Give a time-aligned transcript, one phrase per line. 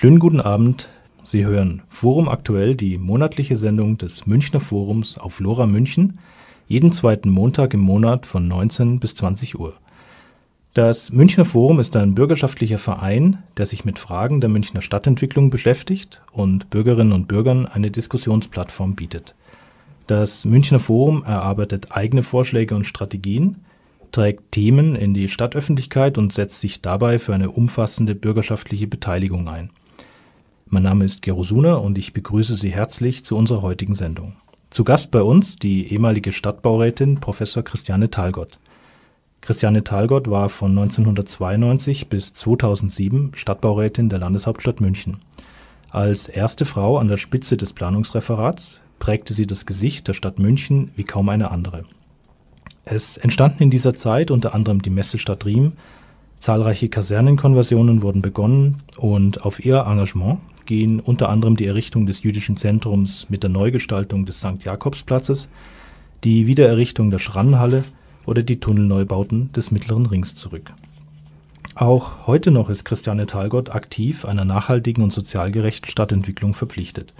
[0.00, 0.88] Schönen guten Abend.
[1.24, 6.20] Sie hören Forum aktuell, die monatliche Sendung des Münchner Forums auf Lora München,
[6.68, 9.74] jeden zweiten Montag im Monat von 19 bis 20 Uhr.
[10.72, 16.22] Das Münchner Forum ist ein bürgerschaftlicher Verein, der sich mit Fragen der Münchner Stadtentwicklung beschäftigt
[16.30, 19.34] und Bürgerinnen und Bürgern eine Diskussionsplattform bietet.
[20.06, 23.64] Das Münchner Forum erarbeitet eigene Vorschläge und Strategien,
[24.12, 29.70] trägt Themen in die Stadtöffentlichkeit und setzt sich dabei für eine umfassende bürgerschaftliche Beteiligung ein.
[30.70, 34.34] Mein Name ist Gero Suna und ich begrüße Sie herzlich zu unserer heutigen Sendung.
[34.68, 38.58] Zu Gast bei uns die ehemalige Stadtbaurätin Professor Christiane Thalgott.
[39.40, 45.22] Christiane Thalgott war von 1992 bis 2007 Stadtbaurätin der Landeshauptstadt München.
[45.88, 50.90] Als erste Frau an der Spitze des Planungsreferats prägte sie das Gesicht der Stadt München
[50.96, 51.86] wie kaum eine andere.
[52.84, 55.72] Es entstanden in dieser Zeit unter anderem die Messestadt Riem,
[56.38, 62.56] zahlreiche Kasernenkonversionen wurden begonnen und auf ihr Engagement gehen unter anderem die Errichtung des jüdischen
[62.56, 64.62] Zentrums mit der Neugestaltung des St.
[64.62, 65.48] Jakobspplatzes,
[66.24, 67.84] die Wiedererrichtung der Schrannenhalle
[68.26, 70.74] oder die Tunnelneubauten des Mittleren Rings zurück.
[71.74, 77.14] Auch heute noch ist Christiane Thalgott aktiv einer nachhaltigen und sozial gerechten Stadtentwicklung verpflichtet.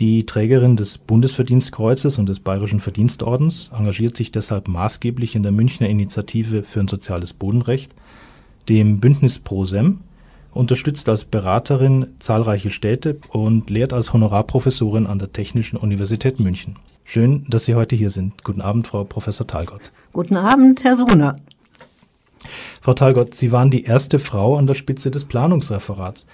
[0.00, 5.88] Die Trägerin des Bundesverdienstkreuzes und des Bayerischen Verdienstordens engagiert sich deshalb maßgeblich in der Münchner
[5.88, 7.92] Initiative für ein soziales Bodenrecht,
[8.68, 10.00] dem Bündnis ProSem
[10.54, 16.76] unterstützt als Beraterin zahlreiche Städte und lehrt als Honorarprofessorin an der Technischen Universität München.
[17.04, 18.44] Schön, dass Sie heute hier sind.
[18.44, 19.92] Guten Abend, Frau Professor Thalgott.
[20.12, 21.36] Guten Abend, Herr Sohner.
[22.80, 26.26] Frau Thalgott, Sie waren die erste Frau an der Spitze des Planungsreferats.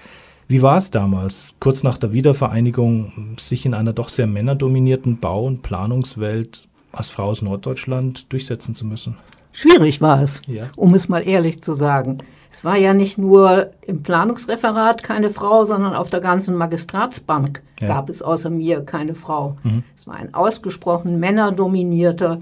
[0.48, 5.46] Wie war es damals, kurz nach der Wiedervereinigung, sich in einer doch sehr männerdominierten Bau-
[5.46, 9.16] und Planungswelt als Frau aus Norddeutschland durchsetzen zu müssen?
[9.52, 10.68] Schwierig war es, ja.
[10.76, 12.18] um es mal ehrlich zu sagen.
[12.52, 17.86] Es war ja nicht nur im Planungsreferat keine Frau, sondern auf der ganzen Magistratsbank ja.
[17.86, 19.56] gab es außer mir keine Frau.
[19.62, 19.84] Mhm.
[19.96, 22.40] Es war ein ausgesprochen männerdominierter,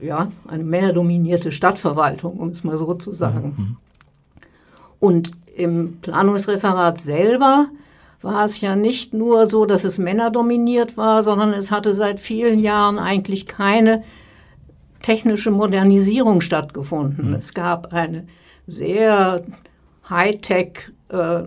[0.00, 3.54] ja, eine männerdominierte Stadtverwaltung, um es mal so zu sagen.
[3.56, 3.76] Mhm.
[5.00, 7.68] Und im Planungsreferat selber
[8.20, 12.58] war es ja nicht nur so, dass es männerdominiert war, sondern es hatte seit vielen
[12.58, 14.02] Jahren eigentlich keine
[15.00, 17.28] technische Modernisierung stattgefunden.
[17.28, 17.34] Mhm.
[17.34, 18.26] Es gab eine
[18.66, 19.44] sehr
[20.08, 21.44] Hightech äh,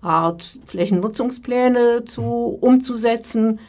[0.00, 2.22] Art Flächennutzungspläne zu
[2.60, 3.60] umzusetzen.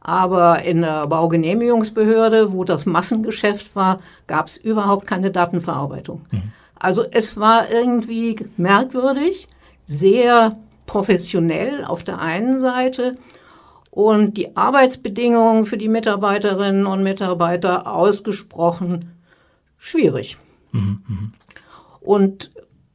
[0.00, 6.22] Aber in der Baugenehmigungsbehörde, wo das Massengeschäft war, gab es überhaupt keine Datenverarbeitung.
[6.30, 6.52] Mhm.
[6.74, 9.48] Also es war irgendwie merkwürdig,
[9.86, 10.52] sehr
[10.84, 13.12] professionell auf der einen Seite
[13.90, 19.12] und die Arbeitsbedingungen für die Mitarbeiterinnen und Mitarbeiter ausgesprochen
[19.78, 20.36] schwierig.
[20.72, 21.32] Mhm.
[22.04, 22.50] Und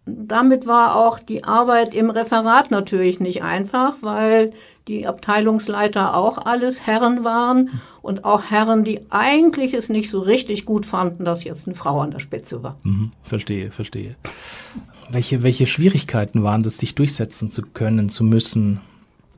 [0.05, 4.53] damit war auch die Arbeit im Referat natürlich nicht einfach, weil
[4.87, 10.65] die Abteilungsleiter auch alles Herren waren und auch Herren, die eigentlich es nicht so richtig
[10.65, 12.77] gut fanden, dass jetzt eine Frau an der Spitze war.
[12.83, 14.15] Mhm, verstehe, verstehe.
[15.11, 18.81] Welche, welche Schwierigkeiten waren das, sich durchsetzen zu können, zu müssen?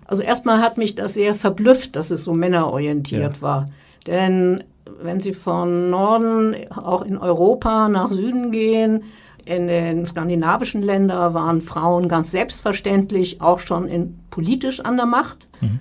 [0.05, 3.41] Also erstmal hat mich das sehr verblüfft, dass es so männerorientiert ja.
[3.41, 3.65] war.
[4.07, 4.63] Denn
[5.01, 9.03] wenn Sie von Norden auch in Europa nach Süden gehen,
[9.45, 15.47] in den skandinavischen Ländern waren Frauen ganz selbstverständlich auch schon in, politisch an der Macht.
[15.61, 15.79] Mhm.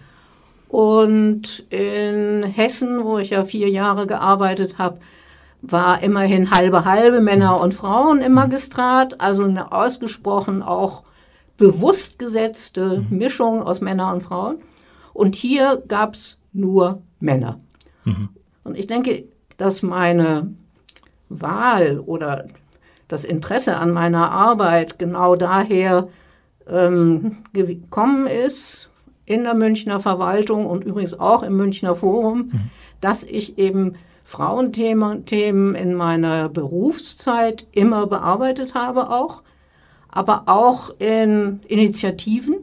[0.68, 5.00] Und in Hessen, wo ich ja vier Jahre gearbeitet habe,
[5.62, 7.62] war immerhin halbe halbe Männer mhm.
[7.62, 11.04] und Frauen im Magistrat, also eine ausgesprochen auch
[11.56, 13.18] bewusst gesetzte mhm.
[13.18, 14.56] Mischung aus Männern und Frauen.
[15.12, 17.58] Und hier gab es nur Männer.
[18.04, 18.30] Mhm.
[18.64, 19.24] Und ich denke,
[19.56, 20.54] dass meine
[21.28, 22.46] Wahl oder
[23.12, 26.08] das Interesse an meiner Arbeit genau daher
[26.68, 28.90] ähm, gekommen ist
[29.26, 32.60] in der Münchner Verwaltung und übrigens auch im Münchner Forum, mhm.
[33.00, 35.24] dass ich eben Frauenthemen
[35.74, 39.42] in meiner Berufszeit immer bearbeitet habe auch,
[40.08, 42.56] aber auch in Initiativen.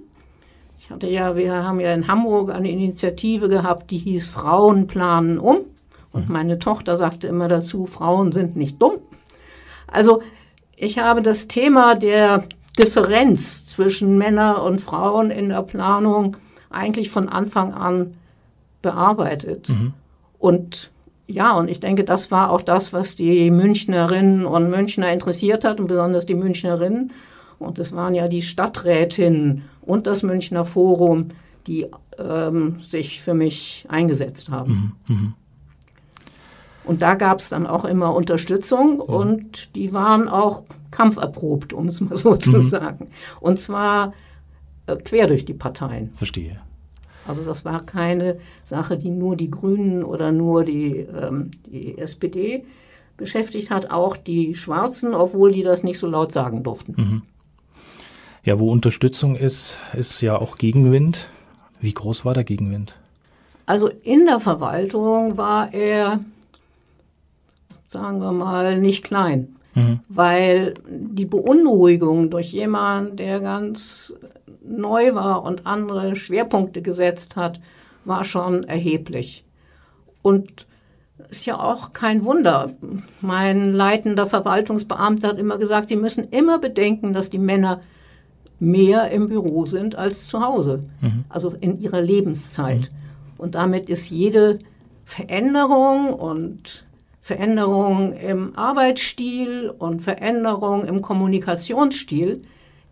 [0.79, 5.39] Ich hatte ja, wir haben ja in Hamburg eine Initiative gehabt, die hieß Frauen planen
[5.39, 5.57] um.
[6.13, 6.33] Und mhm.
[6.33, 8.93] meine Tochter sagte immer dazu, Frauen sind nicht dumm.
[9.87, 10.21] Also
[10.77, 12.43] ich habe das Thema der
[12.79, 16.37] Differenz zwischen Männern und Frauen in der Planung
[16.69, 18.13] eigentlich von Anfang an
[18.81, 19.69] bearbeitet.
[19.69, 19.93] Mhm.
[20.37, 20.91] Und
[21.25, 25.79] ja, und ich denke, das war auch das, was die Münchnerinnen und Münchner interessiert hat
[25.79, 27.11] und besonders die Münchnerinnen.
[27.59, 31.29] Und es waren ja die Stadträtinnen und das Münchner Forum,
[31.65, 31.87] die
[32.19, 34.95] ähm, sich für mich eingesetzt haben.
[35.07, 35.15] Mhm.
[35.15, 35.33] Mhm.
[36.87, 41.99] Und da gab es dann auch immer Unterstützung und die waren auch kampferprobt, um es
[41.99, 42.61] mal so zu mhm.
[42.61, 43.07] sagen.
[43.39, 44.13] Und zwar
[44.87, 46.13] äh, quer durch die Parteien.
[46.15, 46.59] Verstehe.
[47.27, 52.63] Also das war keine Sache, die nur die Grünen oder nur die, ähm, die SPD
[53.17, 56.93] beschäftigt hat, auch die Schwarzen, obwohl die das nicht so laut sagen durften.
[56.97, 57.21] Mhm.
[58.43, 61.27] Ja, wo Unterstützung ist, ist ja auch Gegenwind.
[61.81, 62.95] Wie groß war der Gegenwind?
[63.65, 66.21] Also in der Verwaltung war er,
[67.87, 69.99] sagen wir mal, nicht klein, mhm.
[70.09, 74.15] weil die Beunruhigung durch jemanden, der ganz
[74.63, 77.61] neu war und andere Schwerpunkte gesetzt hat,
[78.05, 79.45] war schon erheblich.
[80.21, 80.67] Und
[81.29, 82.73] ist ja auch kein Wunder.
[83.21, 87.81] Mein leitender Verwaltungsbeamter hat immer gesagt, Sie müssen immer bedenken, dass die Männer
[88.59, 91.25] mehr im Büro sind als zu Hause, mhm.
[91.29, 92.89] also in ihrer Lebenszeit.
[92.91, 93.37] Mhm.
[93.37, 94.59] Und damit ist jede
[95.05, 96.86] Veränderung und
[97.27, 102.41] Veränderung im Arbeitsstil und Veränderung im Kommunikationsstil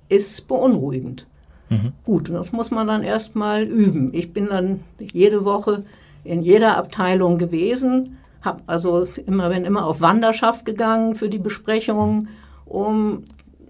[0.09, 1.25] ist beunruhigend.
[1.69, 1.93] Mhm.
[2.03, 4.13] Gut, und das muss man dann erstmal üben.
[4.13, 5.83] Ich bin dann jede Woche
[6.25, 12.27] in jeder Abteilung gewesen, habe also immer, bin immer auf Wanderschaft gegangen für die Besprechungen,
[12.65, 13.23] um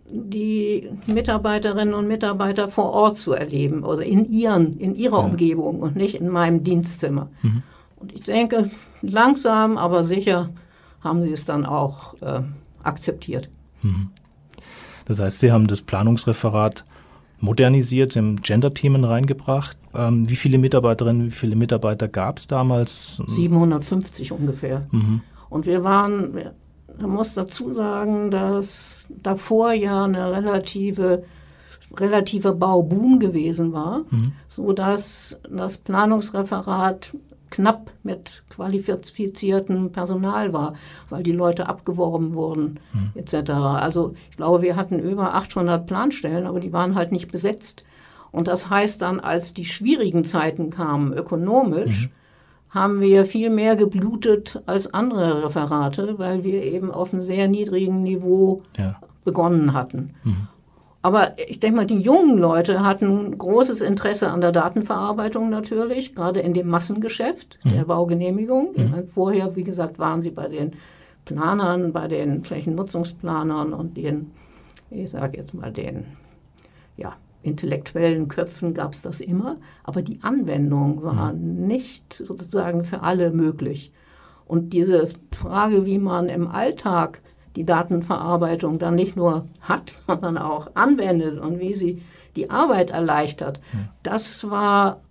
[0.09, 5.25] die Mitarbeiterinnen und Mitarbeiter vor Ort zu erleben oder in ihren, in ihrer ja.
[5.25, 7.29] Umgebung und nicht in meinem Dienstzimmer.
[7.44, 7.62] Mhm.
[8.06, 8.69] Und ich denke,
[9.02, 10.50] langsam, aber sicher
[11.02, 12.42] haben sie es dann auch äh,
[12.84, 13.50] akzeptiert.
[13.81, 14.10] Mhm.
[15.06, 16.86] Das heißt, Sie haben das Planungsreferat
[17.40, 19.75] modernisiert, im Gender-Themen reingebracht.
[19.96, 23.22] Ähm, wie viele Mitarbeiterinnen, wie viele Mitarbeiter gab es damals?
[23.25, 24.81] 750 ungefähr.
[24.92, 25.22] Mhm.
[25.50, 26.51] Und wir waren,
[27.00, 31.24] man muss dazu sagen, dass davor ja eine relative
[32.00, 34.34] relativer Bauboom gewesen war, mhm.
[34.48, 37.13] so dass das Planungsreferat
[37.56, 40.74] knapp mit qualifiziertem Personal war,
[41.10, 43.12] weil die Leute abgeworben wurden mhm.
[43.16, 43.52] etc.
[43.52, 47.86] Also ich glaube, wir hatten über 800 Planstellen, aber die waren halt nicht besetzt.
[48.34, 52.75] Und das heißt dann, als die schwierigen Zeiten kamen, ökonomisch, mhm.
[52.78, 58.04] haben wir viel mehr geblutet als andere Referate, weil wir eben auf einem sehr niedrigen
[58.04, 59.00] Niveau ja.
[59.24, 60.12] begonnen hatten.
[60.25, 60.48] Mhm.
[61.06, 66.40] Aber ich denke mal, die jungen Leute hatten großes Interesse an der Datenverarbeitung natürlich, gerade
[66.40, 67.69] in dem Massengeschäft mhm.
[67.69, 68.74] der Baugenehmigung.
[68.75, 69.07] Mhm.
[69.10, 70.72] Vorher, wie gesagt, waren sie bei den
[71.24, 74.31] Planern, bei den Flächennutzungsplanern und den,
[74.90, 76.06] ich sage jetzt mal, den
[76.98, 77.13] ja,
[77.44, 79.58] intellektuellen Köpfen gab es das immer.
[79.84, 81.68] Aber die Anwendung war mhm.
[81.68, 83.92] nicht sozusagen für alle möglich.
[84.48, 87.22] Und diese Frage, wie man im Alltag
[87.56, 92.02] die Datenverarbeitung dann nicht nur hat, sondern auch anwendet und wie sie
[92.36, 93.62] die Arbeit erleichtert,
[94.04, 95.02] das war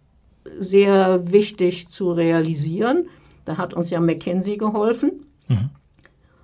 [0.58, 3.08] sehr wichtig zu realisieren.
[3.44, 5.70] Da hat uns ja McKinsey geholfen, mhm.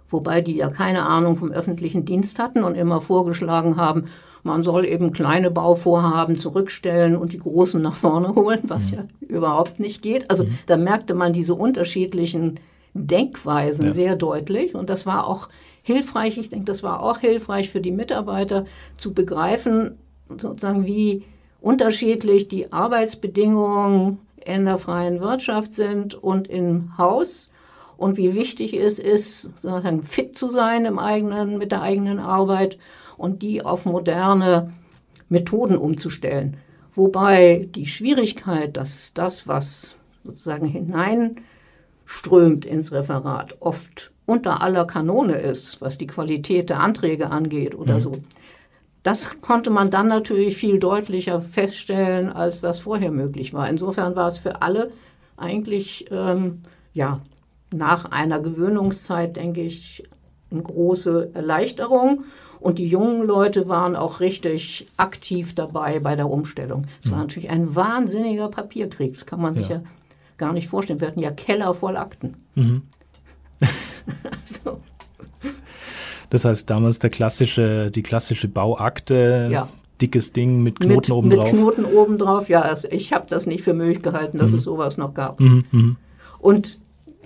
[0.08, 4.06] wobei die ja keine Ahnung vom öffentlichen Dienst hatten und immer vorgeschlagen haben,
[4.42, 8.98] man soll eben kleine Bauvorhaben zurückstellen und die großen nach vorne holen, was mhm.
[8.98, 10.30] ja überhaupt nicht geht.
[10.30, 10.58] Also mhm.
[10.66, 12.58] da merkte man diese unterschiedlichen
[12.94, 13.92] Denkweisen ja.
[13.92, 15.48] sehr deutlich und das war auch
[15.82, 16.38] hilfreich.
[16.38, 18.64] Ich denke, das war auch hilfreich für die Mitarbeiter
[18.96, 19.98] zu begreifen,
[20.28, 21.24] sozusagen, wie
[21.60, 27.50] unterschiedlich die Arbeitsbedingungen in der freien Wirtschaft sind und im Haus
[27.96, 32.78] und wie wichtig es ist, sozusagen fit zu sein im eigenen, mit der eigenen Arbeit
[33.18, 34.72] und die auf moderne
[35.28, 36.56] Methoden umzustellen.
[36.94, 45.80] Wobei die Schwierigkeit, dass das, was sozusagen hineinströmt ins Referat, oft unter aller Kanone ist,
[45.80, 48.00] was die Qualität der Anträge angeht oder mhm.
[48.00, 48.12] so.
[49.02, 53.68] Das konnte man dann natürlich viel deutlicher feststellen, als das vorher möglich war.
[53.68, 54.90] Insofern war es für alle
[55.36, 56.60] eigentlich, ähm,
[56.92, 57.20] ja,
[57.74, 60.08] nach einer Gewöhnungszeit, denke ich,
[60.50, 62.24] eine große Erleichterung.
[62.60, 66.86] Und die jungen Leute waren auch richtig aktiv dabei bei der Umstellung.
[67.02, 67.24] Es war mhm.
[67.24, 69.14] natürlich ein wahnsinniger Papierkrieg.
[69.14, 69.82] Das kann man sich ja, ja
[70.36, 71.00] gar nicht vorstellen.
[71.00, 72.36] Wir hatten ja Keller voll Akten.
[72.54, 72.82] Mhm.
[74.44, 74.80] so.
[76.30, 79.68] Das heißt, damals der klassische, die klassische Bauakte, ja.
[80.00, 81.52] dickes Ding mit Knoten mit, obendrauf.
[81.52, 82.62] Mit Knoten obendrauf, ja.
[82.62, 84.58] Also ich habe das nicht für möglich gehalten, dass mhm.
[84.58, 85.40] es sowas noch gab.
[85.40, 85.96] Mhm, mhm.
[86.38, 86.78] Und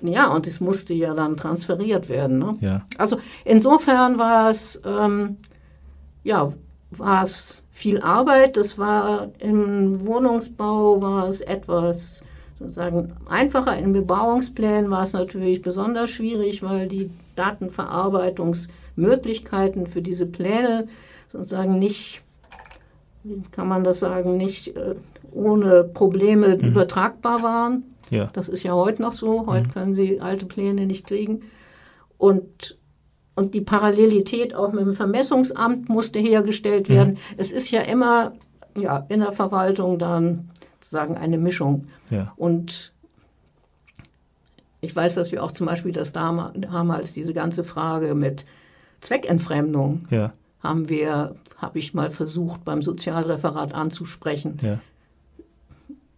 [0.02, 2.38] ja, und es musste ja dann transferiert werden.
[2.38, 2.52] Ne?
[2.60, 2.82] Ja.
[2.98, 5.36] Also insofern war es, ähm,
[6.24, 6.52] ja,
[6.90, 8.56] war es viel Arbeit.
[8.56, 12.22] Das war im Wohnungsbau war es etwas
[12.58, 13.78] sozusagen einfacher.
[13.78, 20.88] In Bebauungsplänen war es natürlich besonders schwierig, weil die Datenverarbeitungsmöglichkeiten für diese Pläne
[21.28, 22.23] sozusagen nicht,
[23.25, 24.94] wie kann man das sagen, nicht äh,
[25.32, 26.68] ohne Probleme mhm.
[26.68, 27.84] übertragbar waren.
[28.11, 28.28] Ja.
[28.32, 29.46] Das ist ja heute noch so.
[29.46, 29.73] Heute mhm.
[29.73, 31.42] können Sie alte Pläne nicht kriegen.
[32.18, 32.78] Und,
[33.34, 37.14] und die Parallelität auch mit dem Vermessungsamt musste hergestellt werden.
[37.14, 37.18] Mhm.
[37.37, 38.32] Es ist ja immer
[38.76, 40.50] ja, in der Verwaltung dann
[40.84, 41.84] sozusagen eine Mischung.
[42.10, 42.32] Ja.
[42.36, 42.92] Und
[44.80, 48.44] ich weiß, dass wir auch zum Beispiel das damals, diese ganze Frage mit
[49.00, 50.32] Zweckentfremdung, Ja.
[50.62, 54.58] haben wir, habe ich mal versucht beim Sozialreferat anzusprechen.
[54.60, 54.80] Ja.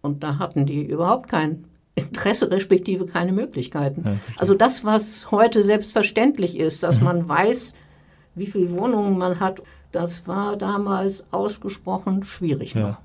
[0.01, 4.03] Und da hatten die überhaupt kein Interesse, respektive keine Möglichkeiten.
[4.05, 6.87] Ja, also das, was heute selbstverständlich ist, Mhm.
[6.87, 7.73] dass man weiß,
[8.35, 9.61] wie viele Wohnungen man hat,
[9.93, 12.75] das war damals ausgesprochen schwierig.
[12.75, 12.97] noch.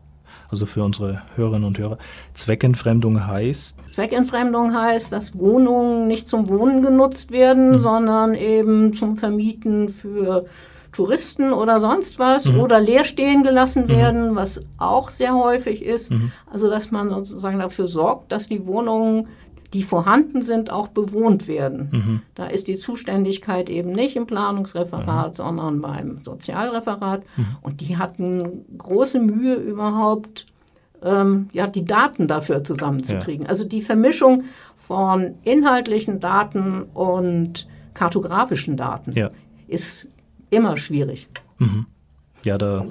[0.50, 1.98] Also für unsere Hörerinnen und Hörer.
[2.34, 7.78] Zweckentfremdung heißt, Zweckentfremdung heißt, dass Wohnungen nicht zum Wohnen genutzt werden, Mhm.
[7.78, 10.44] sondern eben zum Vermieten für
[10.92, 12.60] Touristen oder sonst was Mhm.
[12.60, 16.10] oder leer stehen gelassen werden, was auch sehr häufig ist.
[16.10, 16.32] Mhm.
[16.50, 19.28] Also dass man sozusagen dafür sorgt, dass die Wohnungen,
[19.72, 21.88] die vorhanden sind, auch bewohnt werden.
[21.90, 22.22] Mhm.
[22.34, 25.34] Da ist die Zuständigkeit eben nicht im Planungsreferat, Mhm.
[25.34, 27.22] sondern beim Sozialreferat.
[27.62, 30.46] Und die hatten große Mühe überhaupt,
[31.02, 33.46] ähm, ja, die Daten dafür zusammenzukriegen.
[33.46, 34.44] Also die Vermischung
[34.76, 39.30] von inhaltlichen Daten und kartografischen Daten ja.
[39.68, 40.08] ist
[40.50, 41.28] immer schwierig.
[42.44, 42.84] Ja, da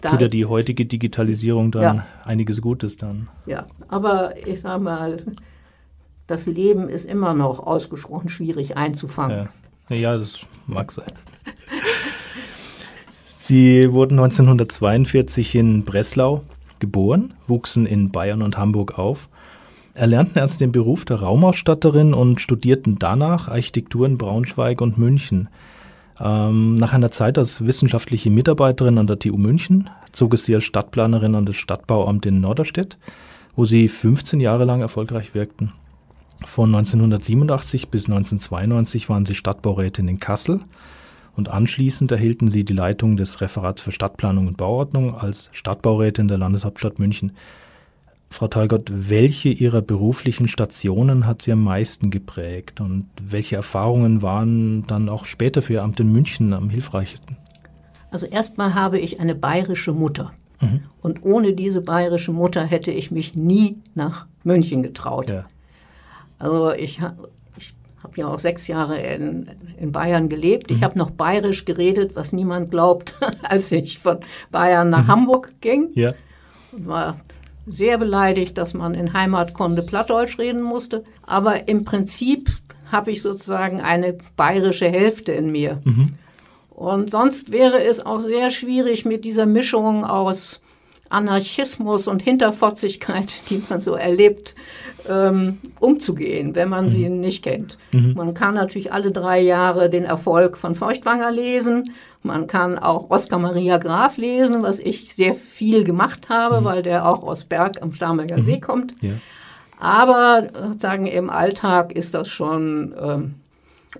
[0.00, 2.06] Da, tut ja die heutige Digitalisierung dann Ja.
[2.24, 3.28] einiges Gutes dann.
[3.46, 5.22] ja, aber ich sag mal,
[6.26, 9.48] das Leben ist immer noch ausgesprochen schwierig einzufangen.
[9.88, 9.96] Ja.
[9.96, 11.12] ja, das mag sein.
[13.38, 16.42] Sie wurden 1942 in Breslau
[16.78, 19.28] geboren, wuchsen in Bayern und Hamburg auf,
[19.92, 25.48] erlernten erst den Beruf der Raumausstatterin und studierten danach Architektur in Braunschweig und München.
[26.18, 30.64] Ähm, nach einer Zeit als wissenschaftliche Mitarbeiterin an der TU München zog es sie als
[30.64, 32.96] Stadtplanerin an das Stadtbauamt in Norderstedt,
[33.56, 35.72] wo sie 15 Jahre lang erfolgreich wirkten.
[36.46, 40.60] Von 1987 bis 1992 waren sie Stadtbaurätin in Kassel
[41.36, 46.38] und anschließend erhielten sie die Leitung des Referats für Stadtplanung und Bauordnung als Stadtbaurätin der
[46.38, 47.32] Landeshauptstadt München.
[48.30, 54.86] Frau Talgott, welche Ihrer beruflichen Stationen hat Sie am meisten geprägt und welche Erfahrungen waren
[54.86, 57.36] dann auch später für Ihr Amt in München am hilfreichsten?
[58.10, 60.32] Also erstmal habe ich eine bayerische Mutter.
[61.02, 65.28] Und ohne diese bayerische Mutter hätte ich mich nie nach München getraut.
[65.28, 65.44] Ja,
[66.38, 67.00] Also ich,
[67.56, 70.70] ich habe ja auch sechs Jahre in, in Bayern gelebt.
[70.70, 74.18] Ich habe noch bayerisch geredet, was niemand glaubt, als ich von
[74.50, 75.90] Bayern nach Hamburg ging.
[75.94, 76.14] ja,
[76.72, 77.16] Und war
[77.66, 81.02] sehr beleidigt, dass man in Heimatkunde Plattdeutsch reden musste.
[81.22, 82.50] Aber im Prinzip
[82.92, 85.80] habe ich sozusagen eine bayerische Hälfte in mir.
[86.70, 90.60] Und sonst wäre es auch sehr schwierig mit dieser Mischung aus
[91.08, 94.54] Anarchismus und Hinterfotzigkeit, die man so erlebt,
[95.08, 97.76] ähm, umzugehen, wenn man sie nicht kennt.
[98.14, 101.92] Man kann natürlich alle drei Jahre den Erfolg von Feuchtwanger lesen.
[102.22, 107.06] Man kann auch Oskar Maria Graf lesen, was ich sehr viel gemacht habe, weil der
[107.06, 108.94] auch aus Berg am Starnberger See kommt.
[109.02, 109.12] ja.
[109.78, 113.34] Aber sozusagen im Alltag ist das schon, ähm,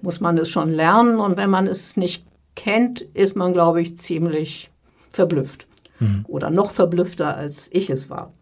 [0.00, 1.18] muss man es schon lernen.
[1.18, 2.24] Und wenn man es nicht
[2.56, 4.70] kennt, ist man, glaube ich, ziemlich
[5.10, 5.66] verblüfft.
[6.28, 8.32] Oder noch verblüffter, als ich es war.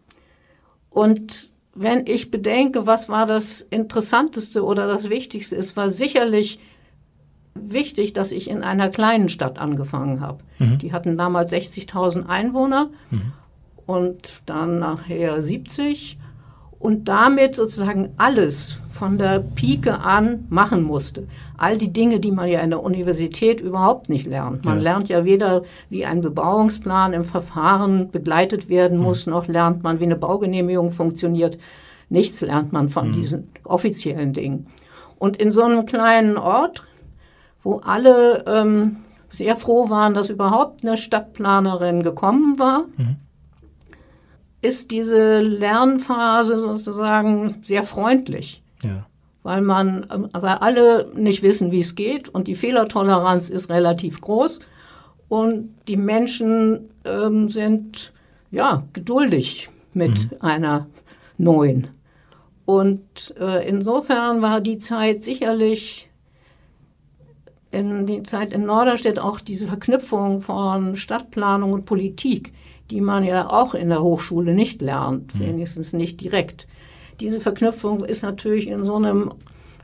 [0.89, 6.59] Und wenn ich bedenke, was war das Interessanteste oder das Wichtigste, es war sicherlich
[7.55, 10.43] wichtig, dass ich in einer kleinen Stadt angefangen habe.
[10.77, 12.89] Die hatten damals 60.000 Einwohner
[13.85, 16.17] und dann nachher 70
[16.83, 21.27] und damit sozusagen alles von der Pike an machen musste.
[21.57, 24.65] All die Dinge, die man ja in der Universität überhaupt nicht lernt.
[24.65, 24.83] Man Ja.
[24.83, 30.03] lernt ja weder, wie ein Bebauungsplan im Verfahren begleitet werden muss, noch lernt man, wie
[30.03, 31.57] eine Baugenehmigung funktioniert.
[32.09, 34.67] Nichts lernt man von diesen offiziellen Dingen.
[35.17, 36.83] Und in so einem kleinen Ort,
[37.63, 38.97] wo alle ähm,
[39.29, 42.83] sehr froh waren, dass überhaupt eine Stadtplanerin gekommen war,
[44.63, 49.05] ist diese Lernphase sozusagen sehr freundlich, ja.
[49.43, 54.61] weil man, weil alle nicht wissen, wie es geht und die Fehlertoleranz ist relativ groß
[55.27, 58.13] und die Menschen ähm, sind
[58.51, 60.87] ja geduldig mit einer
[61.37, 61.89] neuen.
[62.65, 66.09] Und äh, insofern war die Zeit sicherlich
[67.71, 72.53] in die Zeit in Norderstedt auch diese Verknüpfung von Stadtplanung und Politik,
[72.91, 76.67] die man ja auch in der Hochschule nicht lernt, wenigstens nicht direkt.
[77.19, 79.31] Diese Verknüpfung ist natürlich in so einem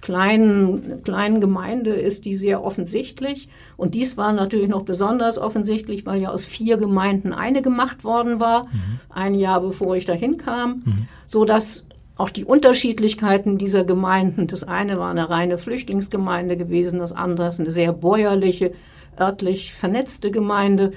[0.01, 3.50] kleinen, kleinen Gemeinde ist die sehr offensichtlich.
[3.77, 8.39] Und dies war natürlich noch besonders offensichtlich, weil ja aus vier Gemeinden eine gemacht worden
[8.39, 8.68] war,
[9.10, 10.84] ein Jahr bevor ich dahin kam,
[11.27, 17.13] so dass auch die Unterschiedlichkeiten dieser Gemeinden, das eine war eine reine Flüchtlingsgemeinde gewesen, das
[17.13, 18.74] andere ist eine sehr bäuerliche,
[19.18, 20.91] örtlich vernetzte Gemeinde,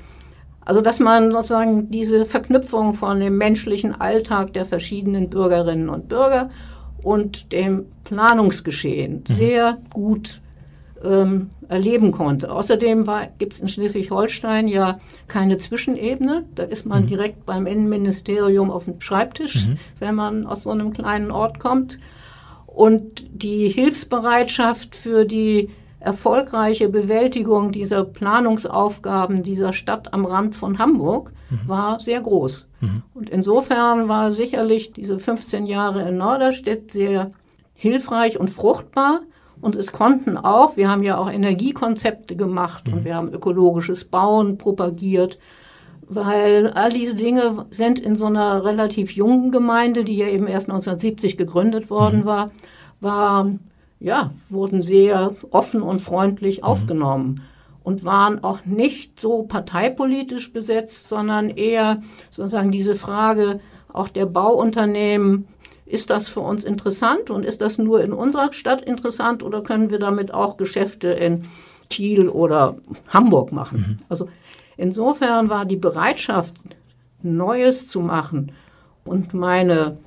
[0.65, 6.49] Also dass man sozusagen diese Verknüpfung von dem menschlichen Alltag der verschiedenen Bürgerinnen und Bürger
[7.03, 9.35] und dem Planungsgeschehen mhm.
[9.35, 10.41] sehr gut
[11.03, 12.53] ähm, erleben konnte.
[12.53, 16.45] Außerdem gibt es in Schleswig-Holstein ja keine Zwischenebene.
[16.55, 17.07] Da ist man mhm.
[17.09, 19.79] direkt beim Innenministerium auf dem Schreibtisch, mhm.
[19.99, 21.99] wenn man aus so einem kleinen Ort kommt.
[22.67, 25.71] Und die Hilfsbereitschaft für die
[26.05, 31.69] erfolgreiche Bewältigung dieser Planungsaufgaben dieser Stadt am Rand von Hamburg mhm.
[31.69, 32.69] war sehr groß.
[32.81, 33.03] Mhm.
[33.15, 37.29] Und insofern war sicherlich diese 15 Jahre in Norderstedt sehr
[37.75, 39.21] hilfreich und fruchtbar.
[39.61, 42.95] Und es konnten auch, wir haben ja auch Energiekonzepte gemacht mhm.
[42.95, 45.39] und wir haben ökologisches Bauen propagiert,
[46.09, 50.69] weil all diese Dinge sind in so einer relativ jungen Gemeinde, die ja eben erst
[50.69, 52.25] 1970 gegründet worden mhm.
[52.25, 52.47] war,
[53.01, 53.47] war
[54.03, 56.65] ja, wurden sehr offen und freundlich mhm.
[56.65, 57.43] aufgenommen
[57.85, 63.61] und waren auch nicht so parteipolitisch besetzt, sondern eher sozusagen diese Frage
[63.93, 65.47] auch der Bauunternehmen,
[65.87, 69.91] ist das für uns interessant und ist das nur in unserer Stadt interessant oder können
[69.91, 71.45] wir damit auch Geschäfte in
[71.91, 72.77] Kiel oder
[73.09, 73.79] Hamburg machen?
[73.79, 73.97] Mhm.
[74.09, 74.29] Also
[74.77, 76.55] insofern war die Bereitschaft,
[77.23, 78.53] Neues zu machen
[79.05, 79.99] und meine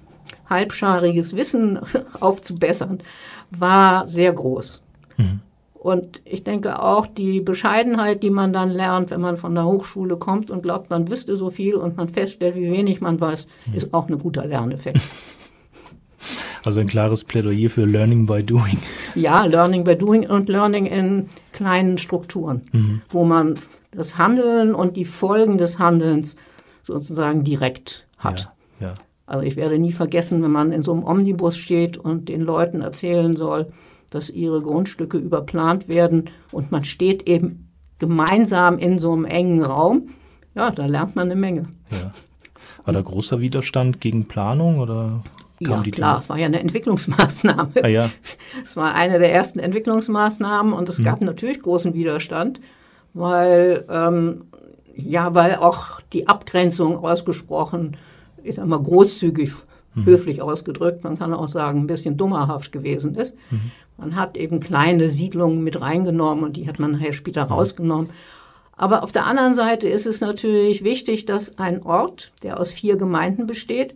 [0.49, 1.79] halbschariges Wissen
[2.19, 2.99] aufzubessern,
[3.51, 4.81] war sehr groß.
[5.17, 5.39] Mhm.
[5.73, 10.17] Und ich denke auch die Bescheidenheit, die man dann lernt, wenn man von der Hochschule
[10.17, 13.75] kommt und glaubt, man wüsste so viel und man feststellt, wie wenig man weiß, mhm.
[13.75, 15.01] ist auch ein guter Lerneffekt.
[16.63, 18.79] Also ein klares Plädoyer für Learning by Doing.
[19.13, 23.01] Ja, Learning by Doing und Learning in kleinen Strukturen, mhm.
[23.09, 23.59] wo man
[23.91, 26.37] das Handeln und die Folgen des Handelns
[26.81, 28.51] sozusagen direkt hat.
[28.79, 28.93] Ja, ja.
[29.25, 32.81] Also ich werde nie vergessen, wenn man in so einem Omnibus steht und den Leuten
[32.81, 33.71] erzählen soll,
[34.11, 40.09] dass ihre Grundstücke überplant werden und man steht eben gemeinsam in so einem engen Raum.
[40.53, 41.63] Ja, da lernt man eine Menge.
[41.91, 42.11] Ja.
[42.85, 45.23] War da großer Widerstand gegen Planung oder?
[45.59, 47.71] Ja, klar, es war ja eine Entwicklungsmaßnahme.
[47.81, 48.09] Ah, ja.
[48.63, 51.05] Es war eine der ersten Entwicklungsmaßnahmen und es hm.
[51.05, 52.59] gab natürlich großen Widerstand,
[53.13, 54.45] weil, ähm,
[54.95, 57.97] ja, weil auch die Abgrenzung ausgesprochen
[58.45, 59.51] ich sag mal, großzügig,
[59.95, 60.05] mhm.
[60.05, 63.35] höflich ausgedrückt, man kann auch sagen, ein bisschen dummerhaft gewesen ist.
[63.51, 63.71] Mhm.
[63.97, 67.51] Man hat eben kleine Siedlungen mit reingenommen und die hat man nachher später mhm.
[67.51, 68.09] rausgenommen.
[68.77, 72.97] Aber auf der anderen Seite ist es natürlich wichtig, dass ein Ort, der aus vier
[72.97, 73.95] Gemeinden besteht,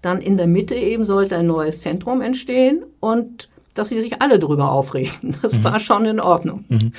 [0.00, 4.38] dann in der Mitte eben sollte ein neues Zentrum entstehen und dass sie sich alle
[4.38, 5.36] darüber aufregen.
[5.42, 5.64] Das mhm.
[5.64, 6.92] war schon in Ordnung, mhm.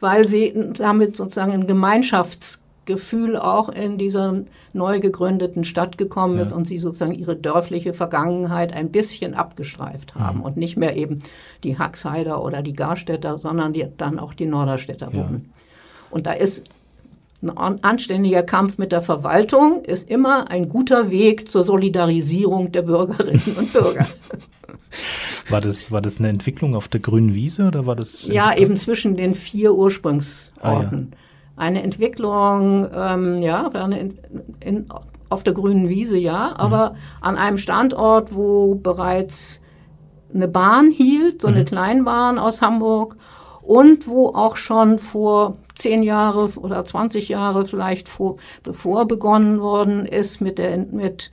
[0.00, 6.52] weil sie damit sozusagen ein Gemeinschafts Gefühl auch in dieser neu gegründeten Stadt gekommen ist
[6.52, 10.44] und sie sozusagen ihre dörfliche Vergangenheit ein bisschen abgestreift haben mhm.
[10.44, 11.18] und nicht mehr eben
[11.64, 15.18] die Haxheider oder die Garstädter, sondern die, dann auch die Norderstädter ja.
[15.18, 15.52] wurden.
[16.10, 16.64] Und da ist
[17.42, 23.56] ein anständiger Kampf mit der Verwaltung ist immer ein guter Weg zur Solidarisierung der Bürgerinnen
[23.58, 24.06] und Bürger.
[25.48, 28.26] War das, war das eine Entwicklung auf der grünen Wiese oder war das?
[28.26, 30.52] Ja, eben zwischen den vier Ursprungsorten.
[30.60, 31.25] Ah, ja
[31.56, 34.18] eine Entwicklung, ähm, ja, eine in,
[34.60, 34.86] in,
[35.28, 36.96] auf der grünen Wiese, ja, aber mhm.
[37.22, 39.60] an einem Standort, wo bereits
[40.34, 41.66] eine Bahn hielt, so eine mhm.
[41.66, 43.16] Kleinbahn aus Hamburg
[43.62, 50.06] und wo auch schon vor zehn Jahre oder 20 Jahre vielleicht vor, bevor begonnen worden
[50.06, 51.30] ist mit der, mit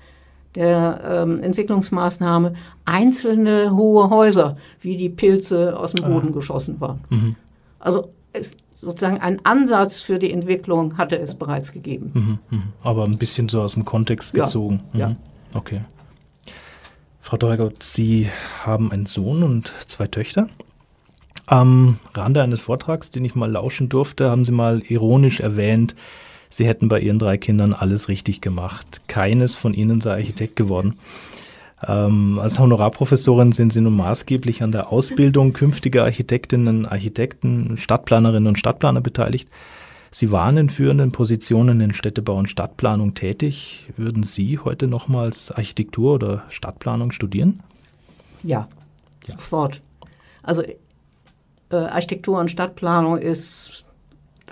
[0.56, 2.54] der ähm, Entwicklungsmaßnahme
[2.86, 6.32] einzelne hohe Häuser, wie die Pilze aus dem Boden ah.
[6.32, 7.02] geschossen waren.
[7.10, 7.36] Mhm.
[7.80, 8.52] Also es,
[8.84, 12.12] sozusagen ein Ansatz für die Entwicklung hatte es bereits gegeben.
[12.13, 12.63] Mhm, mh.
[12.84, 14.84] Aber ein bisschen so aus dem Kontext gezogen.
[14.93, 15.10] Ja.
[15.10, 15.13] Mhm.
[15.13, 15.19] ja.
[15.56, 15.82] Okay.
[17.22, 18.30] Frau Dorgott, Sie
[18.63, 20.50] haben einen Sohn und zwei Töchter.
[21.46, 25.96] Am Rande eines Vortrags, den ich mal lauschen durfte, haben Sie mal ironisch erwähnt,
[26.50, 29.02] Sie hätten bei Ihren drei Kindern alles richtig gemacht.
[29.08, 31.00] Keines von ihnen sei Architekt geworden.
[31.88, 38.60] Ähm, als Honorarprofessorin sind Sie nun maßgeblich an der Ausbildung künftiger Architektinnen, Architekten, Stadtplanerinnen und
[38.60, 39.50] Stadtplaner beteiligt.
[40.12, 43.88] Sie waren in führenden Positionen in Städtebau und Stadtplanung tätig.
[43.98, 47.62] Würden Sie heute nochmals Architektur oder Stadtplanung studieren?
[48.43, 48.67] Ja,
[49.26, 49.34] ja.
[49.34, 49.82] sofort.
[50.43, 50.76] Also äh,
[51.76, 53.86] Architektur und Stadtplanung ist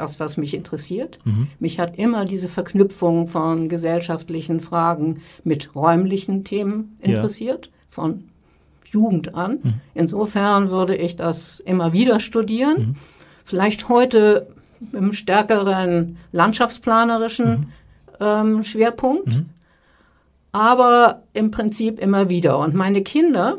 [0.02, 1.20] das, was mich interessiert.
[1.24, 1.48] Mhm.
[1.60, 7.72] Mich hat immer diese Verknüpfung von gesellschaftlichen Fragen mit räumlichen Themen interessiert, ja.
[7.88, 8.24] von
[8.90, 9.60] Jugend an.
[9.62, 9.74] Mhm.
[9.94, 12.78] Insofern würde ich das immer wieder studieren.
[12.78, 12.96] Mhm.
[13.44, 14.48] Vielleicht heute
[14.94, 17.68] einem stärkeren landschaftsplanerischen mhm.
[18.20, 19.50] ähm, Schwerpunkt, mhm.
[20.52, 22.58] aber im Prinzip immer wieder.
[22.58, 23.56] Und meine Kinder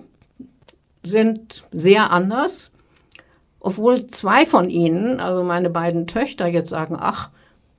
[1.04, 2.71] sind sehr anders
[3.64, 7.30] obwohl zwei von ihnen, also meine beiden Töchter, jetzt sagen, ach,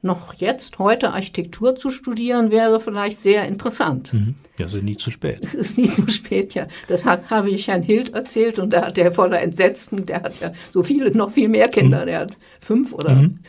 [0.02, 4.14] noch jetzt, heute Architektur zu studieren, wäre vielleicht sehr interessant.
[4.14, 4.36] Mhm.
[4.58, 5.46] Ja, ist nie zu spät.
[5.46, 6.68] Es ist nie zu spät, ja.
[6.88, 10.40] Das hat, habe ich Herrn Hild erzählt und da hat er voller Entsetzen, der hat
[10.40, 12.06] ja so viele, noch viel mehr Kinder, mhm.
[12.06, 13.40] der hat fünf oder mhm.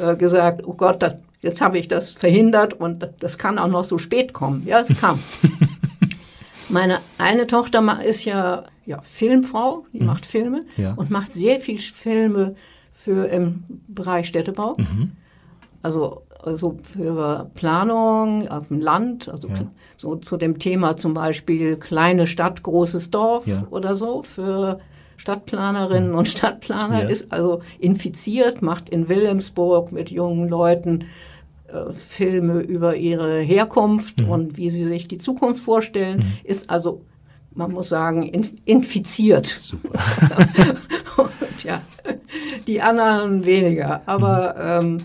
[0.00, 3.84] äh, gesagt, oh Gott, das, jetzt habe ich das verhindert und das kann auch noch
[3.84, 4.64] so spät kommen.
[4.64, 5.18] Ja, es kam.
[6.68, 10.06] Meine eine Tochter ist ja, ja Filmfrau, die mhm.
[10.06, 10.94] macht Filme ja.
[10.94, 12.56] und macht sehr viel Filme
[12.92, 14.74] für im Bereich Städtebau.
[14.76, 15.12] Mhm.
[15.82, 19.54] Also, also für Planung auf dem Land, also ja.
[19.96, 23.66] so zu dem Thema zum Beispiel kleine Stadt, großes Dorf ja.
[23.70, 24.80] oder so für
[25.16, 27.08] Stadtplanerinnen und Stadtplaner, ja.
[27.08, 31.04] ist also infiziert, macht in Wilhelmsburg mit jungen Leuten
[31.68, 34.30] äh, Filme über ihre Herkunft mhm.
[34.30, 36.32] und wie sie sich die Zukunft vorstellen, mhm.
[36.42, 37.02] ist also,
[37.52, 38.22] man muss sagen,
[38.64, 39.46] infiziert.
[39.46, 39.98] Super.
[41.16, 41.82] und ja,
[42.66, 44.02] die anderen weniger.
[44.06, 45.00] Aber mhm.
[45.00, 45.02] ähm,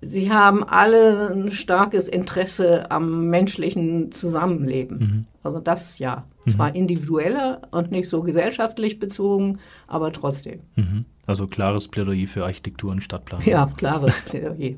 [0.00, 4.98] sie haben alle ein starkes Interesse am menschlichen Zusammenleben.
[4.98, 5.26] Mhm.
[5.42, 6.24] Also das ja.
[6.44, 6.50] Mhm.
[6.50, 10.60] Zwar individueller und nicht so gesellschaftlich bezogen, aber trotzdem.
[10.76, 11.04] Mhm.
[11.26, 13.46] Also klares Plädoyer für Architektur und Stadtplanung.
[13.46, 14.76] Ja, klares Plädoyer.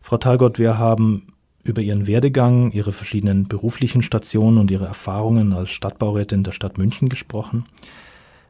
[0.00, 1.31] Frau Talgott, wir haben
[1.64, 7.08] über Ihren Werdegang, Ihre verschiedenen beruflichen Stationen und Ihre Erfahrungen als Stadtbaurätin der Stadt München
[7.08, 7.66] gesprochen.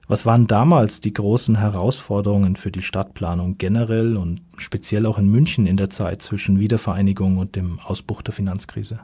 [0.08, 5.66] Was waren damals die großen Herausforderungen für die Stadtplanung generell und speziell auch in München
[5.66, 9.00] in der Zeit zwischen Wiedervereinigung und dem Ausbruch der Finanzkrise?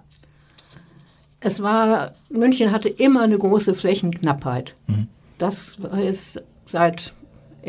[1.40, 4.74] Es war, München hatte immer eine große Flächenknappheit.
[4.88, 5.06] Mhm.
[5.38, 7.14] Das ist seit,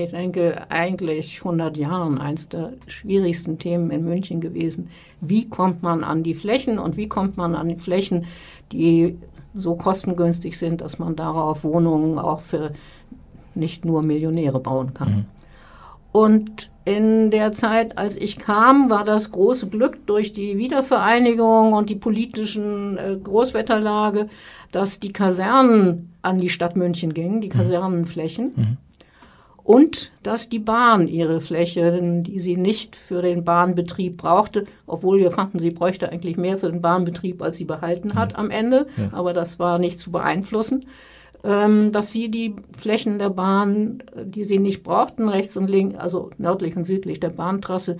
[0.03, 4.89] ich denke, eigentlich 100 Jahren eines der schwierigsten Themen in München gewesen.
[5.21, 8.25] Wie kommt man an die Flächen und wie kommt man an die Flächen,
[8.71, 9.17] die
[9.55, 12.71] so kostengünstig sind, dass man darauf Wohnungen auch für
[13.55, 15.09] nicht nur Millionäre bauen kann.
[15.09, 15.25] Mhm.
[16.11, 21.89] Und in der Zeit, als ich kam, war das große Glück durch die Wiedervereinigung und
[21.89, 24.27] die politischen äh, Großwetterlage,
[24.71, 27.53] dass die Kasernen an die Stadt München gingen, die mhm.
[27.53, 28.51] Kasernenflächen.
[28.55, 28.77] Mhm.
[29.69, 35.29] Und dass die Bahn ihre Fläche, die sie nicht für den Bahnbetrieb brauchte, obwohl wir
[35.29, 39.09] fanden, sie bräuchte eigentlich mehr für den Bahnbetrieb, als sie behalten hat am Ende, ja.
[39.11, 40.85] aber das war nicht zu beeinflussen
[41.43, 46.31] ähm, dass sie die Flächen der Bahn, die sie nicht brauchten, rechts und links, also
[46.37, 47.97] nördlich und südlich der Bahntrasse,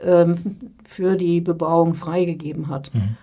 [0.00, 2.94] ähm, für die Bebauung freigegeben hat.
[2.94, 3.16] Mhm.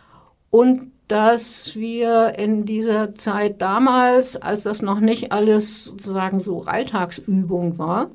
[0.50, 7.78] Und dass wir in dieser Zeit damals, als das noch nicht alles sozusagen so Alltagsübung
[7.78, 8.12] war,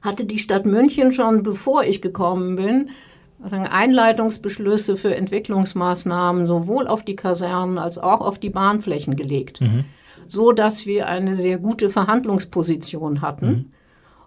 [0.00, 2.90] hatte die Stadt München schon, bevor ich gekommen bin,
[3.50, 9.84] Einleitungsbeschlüsse für Entwicklungsmaßnahmen sowohl auf die Kasernen als auch auf die Bahnflächen gelegt, mhm.
[10.28, 13.46] so dass wir eine sehr gute Verhandlungsposition hatten.
[13.46, 13.72] Mhm.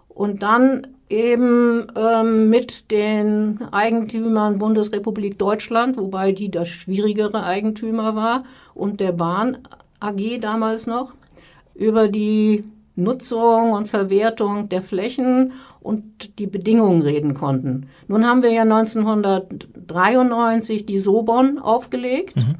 [0.08, 8.42] Und dann eben ähm, mit den Eigentümern Bundesrepublik Deutschland, wobei die das schwierigere Eigentümer war,
[8.74, 9.58] und der Bahn
[10.00, 11.12] AG damals noch,
[11.74, 12.64] über die
[12.96, 17.88] Nutzung und Verwertung der Flächen und die Bedingungen reden konnten.
[18.08, 22.56] Nun haben wir ja 1993 die Sobon aufgelegt mhm.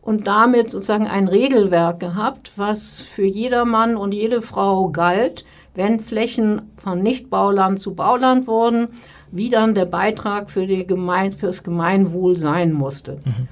[0.00, 6.62] und damit sozusagen ein Regelwerk gehabt, was für jedermann und jede Frau galt, wenn Flächen
[6.76, 8.88] von Nichtbauland zu Bauland wurden,
[9.30, 13.20] wie dann der Beitrag für die Gemein fürs Gemeinwohl sein musste.
[13.24, 13.48] Mhm.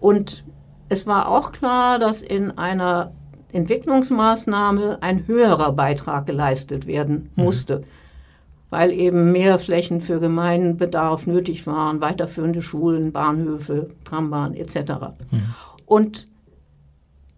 [0.00, 0.44] Und
[0.88, 3.12] es war auch klar, dass in einer
[3.52, 7.44] Entwicklungsmaßnahme ein höherer Beitrag geleistet werden mhm.
[7.44, 7.78] musste.
[7.80, 7.84] Mhm
[8.70, 14.76] weil eben mehr Flächen für Gemeinbedarf nötig waren, weiterführende Schulen, Bahnhöfe, Trambahn etc.
[15.32, 15.54] Mhm.
[15.86, 16.26] Und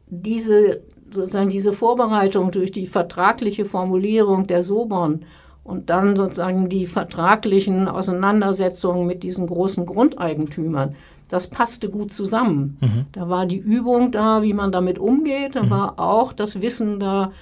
[0.06, 0.80] diese,
[1.12, 5.25] sozusagen diese Vorbereitung durch die vertragliche Formulierung der Sobon
[5.64, 10.96] und dann sozusagen die vertraglichen Auseinandersetzungen mit diesen großen Grundeigentümern,
[11.29, 12.77] das passte gut zusammen.
[12.81, 13.07] Mhm.
[13.12, 15.70] Da war die Übung da, wie man damit umgeht, da mhm.
[15.70, 17.33] war auch das Wissen da,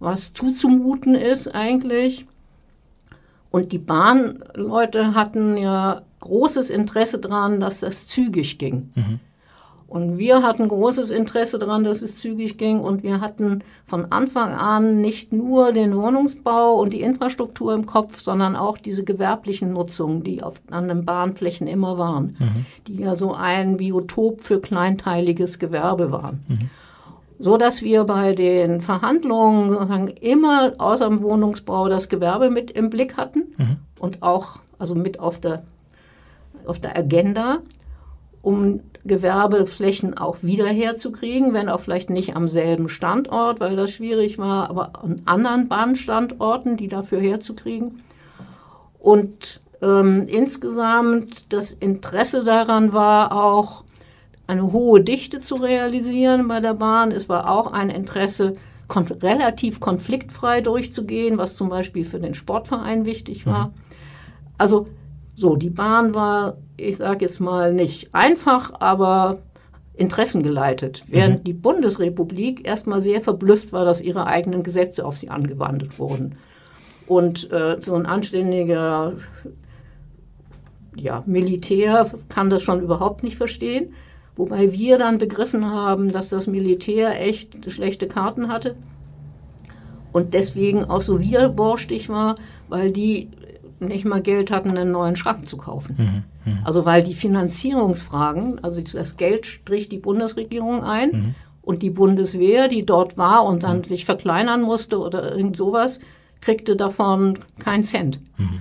[0.00, 2.26] was zuzumuten ist eigentlich.
[3.50, 8.90] Und die Bahnleute hatten ja großes Interesse daran, dass das zügig ging.
[8.94, 9.20] Mhm.
[9.94, 12.80] Und wir hatten großes Interesse daran, dass es zügig ging.
[12.80, 18.18] Und wir hatten von Anfang an nicht nur den Wohnungsbau und die Infrastruktur im Kopf,
[18.18, 22.66] sondern auch diese gewerblichen Nutzungen, die auf, an den Bahnflächen immer waren, mhm.
[22.88, 26.44] die ja so ein Biotop für kleinteiliges Gewerbe waren.
[26.48, 26.70] Mhm
[27.36, 32.90] so dass wir bei den Verhandlungen sozusagen immer außer dem Wohnungsbau das Gewerbe mit im
[32.90, 33.76] Blick hatten mhm.
[33.98, 35.64] und auch also mit auf der,
[36.64, 37.58] auf der Agenda,
[38.40, 44.38] um Gewerbeflächen auch wieder herzukriegen, wenn auch vielleicht nicht am selben Standort, weil das schwierig
[44.38, 48.00] war, aber an anderen Bahnstandorten, die dafür herzukriegen.
[48.98, 53.84] Und ähm, insgesamt das Interesse daran war auch,
[54.46, 57.12] eine hohe Dichte zu realisieren bei der Bahn.
[57.12, 58.54] Es war auch ein Interesse,
[58.88, 63.68] kon relativ konfliktfrei durchzugehen, was zum Beispiel für den Sportverein wichtig war.
[63.68, 63.72] Mhm.
[64.58, 64.86] Also
[65.34, 69.38] so, die Bahn war, ich sage jetzt mal, nicht einfach, aber
[69.96, 71.44] interessengeleitet, während mhm.
[71.44, 76.36] die Bundesrepublik erstmal sehr verblüfft war, dass ihre eigenen Gesetze auf sie angewandt wurden.
[77.06, 79.12] Und äh, so ein anständiger
[80.96, 83.94] ja, Militär kann das schon überhaupt nicht verstehen.
[84.36, 88.74] Wobei wir dann begriffen haben, dass das Militär echt schlechte Karten hatte
[90.12, 92.36] und deswegen auch so widerborstig war,
[92.68, 93.28] weil die
[93.80, 96.24] nicht mal Geld hatten, einen neuen Schrank zu kaufen.
[96.46, 96.60] Mhm, mh.
[96.64, 101.34] Also weil die Finanzierungsfragen, also das Geld strich die Bundesregierung ein mhm.
[101.62, 103.84] und die Bundeswehr, die dort war und dann mhm.
[103.84, 106.00] sich verkleinern musste oder irgend sowas,
[106.40, 108.20] kriegte davon keinen Cent.
[108.36, 108.60] Mhm.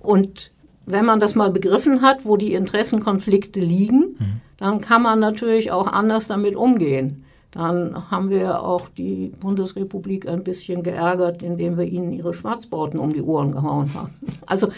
[0.00, 0.52] Und
[0.84, 4.40] wenn man das mal begriffen hat, wo die Interessenkonflikte liegen, mhm.
[4.58, 7.24] dann kann man natürlich auch anders damit umgehen.
[7.52, 13.12] Dann haben wir auch die Bundesrepublik ein bisschen geärgert, indem wir ihnen ihre Schwarzbauten um
[13.12, 14.14] die Ohren gehauen haben.
[14.46, 14.68] Also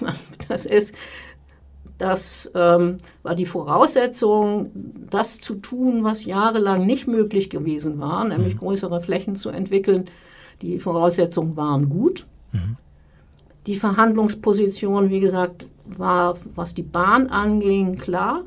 [0.48, 0.94] das ist,
[1.98, 4.70] das ähm, war die Voraussetzung,
[5.10, 8.58] das zu tun, was jahrelang nicht möglich gewesen war, nämlich mhm.
[8.58, 10.06] größere Flächen zu entwickeln.
[10.60, 12.26] Die Voraussetzungen waren gut.
[12.52, 12.76] Mhm.
[13.66, 18.42] Die Verhandlungsposition, wie gesagt, war, was die Bahn anging, klar.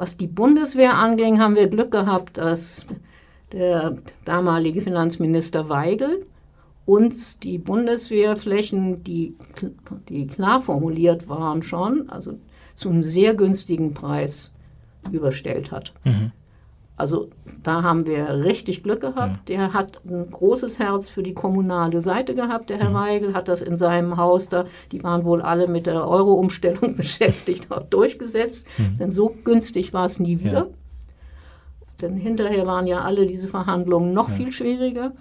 [0.00, 2.86] Was die Bundeswehr anging, haben wir Glück gehabt, dass
[3.52, 6.24] der damalige Finanzminister Weigel
[6.86, 9.36] uns die Bundeswehrflächen, die,
[10.08, 12.38] die klar formuliert waren schon, also
[12.76, 14.54] zum sehr günstigen Preis
[15.12, 15.92] überstellt hat.
[16.04, 16.32] Mhm.
[17.00, 17.28] Also
[17.62, 19.48] da haben wir richtig Glück gehabt.
[19.48, 19.56] Ja.
[19.56, 22.94] Der hat ein großes Herz für die kommunale Seite gehabt, der Herr mhm.
[22.94, 27.70] Weigel, hat das in seinem Haus da, die waren wohl alle mit der Euro-Umstellung beschäftigt,
[27.70, 28.66] auch durchgesetzt.
[28.78, 28.98] Mhm.
[28.98, 30.52] Denn so günstig war es nie wieder.
[30.52, 30.66] Ja.
[32.02, 34.34] Denn hinterher waren ja alle diese Verhandlungen noch ja.
[34.36, 35.12] viel schwieriger.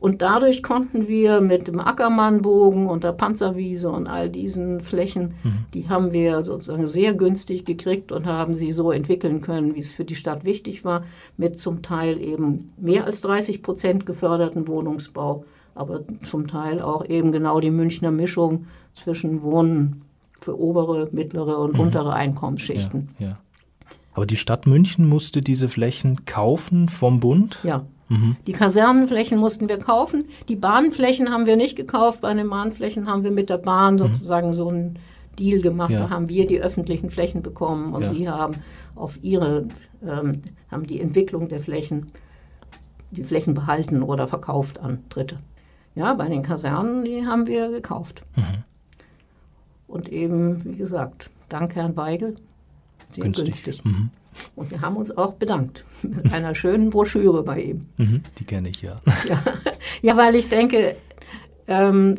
[0.00, 5.66] Und dadurch konnten wir mit dem Ackermannbogen und der Panzerwiese und all diesen Flächen, mhm.
[5.74, 9.92] die haben wir sozusagen sehr günstig gekriegt und haben sie so entwickeln können, wie es
[9.92, 11.04] für die Stadt wichtig war,
[11.36, 17.30] mit zum Teil eben mehr als 30 Prozent geförderten Wohnungsbau, aber zum Teil auch eben
[17.30, 20.00] genau die Münchner Mischung zwischen Wohnen
[20.40, 21.80] für obere, mittlere und mhm.
[21.80, 23.10] untere Einkommensschichten.
[23.18, 23.38] Ja, ja.
[24.14, 27.58] Aber die Stadt München musste diese Flächen kaufen vom Bund?
[27.62, 27.84] Ja.
[28.10, 28.36] Mhm.
[28.46, 30.26] Die Kasernenflächen mussten wir kaufen.
[30.48, 32.20] Die Bahnflächen haben wir nicht gekauft.
[32.20, 33.98] Bei den Bahnflächen haben wir mit der Bahn mhm.
[33.98, 34.98] sozusagen so einen
[35.38, 35.92] Deal gemacht.
[35.92, 36.00] Ja.
[36.00, 38.10] Da haben wir die öffentlichen Flächen bekommen und ja.
[38.10, 38.56] sie haben
[38.96, 39.68] auf ihre,
[40.04, 40.32] ähm,
[40.70, 42.10] haben die Entwicklung der Flächen,
[43.12, 45.38] die Flächen behalten oder verkauft an Dritte.
[45.94, 48.24] Ja, bei den Kasernen, die haben wir gekauft.
[48.36, 48.64] Mhm.
[49.86, 52.34] Und eben, wie gesagt, dank Herrn Weigel,
[53.10, 53.64] sehr günstig.
[53.64, 53.84] günstig.
[53.84, 54.10] Mhm.
[54.56, 57.80] Und wir haben uns auch bedankt mit einer schönen Broschüre bei ihm.
[57.96, 59.00] Mhm, die kenne ich ja.
[59.28, 59.42] ja.
[60.02, 60.16] ja.
[60.16, 60.96] weil ich denke,
[61.66, 62.16] ähm,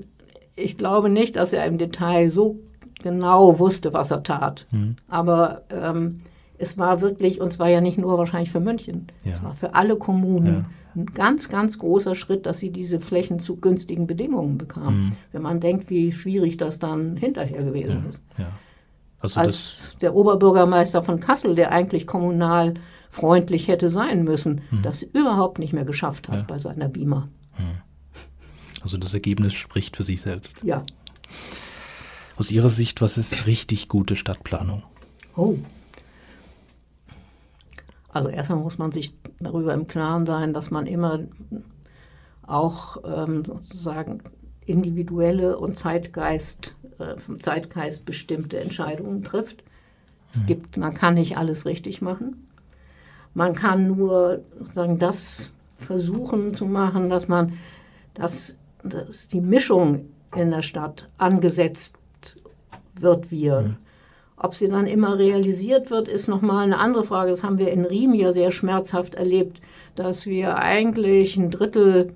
[0.56, 2.60] ich glaube nicht, dass er im Detail so
[3.02, 4.68] genau wusste, was er tat.
[4.72, 4.96] Mhm.
[5.08, 6.16] Aber ähm,
[6.58, 9.32] es war wirklich, und es war ja nicht nur wahrscheinlich für München, ja.
[9.32, 11.02] es war für alle Kommunen ja.
[11.02, 15.06] ein ganz, ganz großer Schritt, dass sie diese Flächen zu günstigen Bedingungen bekamen.
[15.06, 15.12] Mhm.
[15.32, 18.06] Wenn man denkt, wie schwierig das dann hinterher gewesen
[18.38, 18.48] ja.
[19.22, 22.74] Also als der Oberbürgermeister von Kassel, der eigentlich kommunal
[23.10, 24.82] freundlich hätte sein müssen, hm.
[24.82, 26.44] das überhaupt nicht mehr geschafft hat ja.
[26.44, 27.30] bei seiner Beamer.
[27.54, 27.82] Hm.
[28.82, 30.64] Also das Ergebnis spricht für sich selbst.
[30.64, 30.84] Ja.
[32.38, 34.84] Aus Ihrer Sicht, was ist richtig gute Stadtplanung?
[35.36, 35.58] Oh.
[38.10, 41.20] Also erstmal muss man sich darüber im Klaren sein, dass man immer
[42.46, 44.24] auch ähm, sozusagen
[44.66, 49.64] individuelle und Zeitgeist äh, vom Zeitgeist bestimmte Entscheidungen trifft.
[50.34, 50.46] Es mhm.
[50.46, 52.48] gibt, man kann nicht alles richtig machen.
[53.34, 54.42] Man kann nur
[54.74, 57.54] sagen, das versuchen zu machen, dass man,
[58.14, 61.98] dass, dass die Mischung in der Stadt angesetzt
[62.96, 63.62] wird wir.
[63.62, 63.78] Mhm.
[64.38, 67.32] Ob sie dann immer realisiert wird, ist nochmal eine andere Frage.
[67.32, 69.62] Das haben wir in Riem ja sehr schmerzhaft erlebt,
[69.96, 72.14] dass wir eigentlich ein Drittel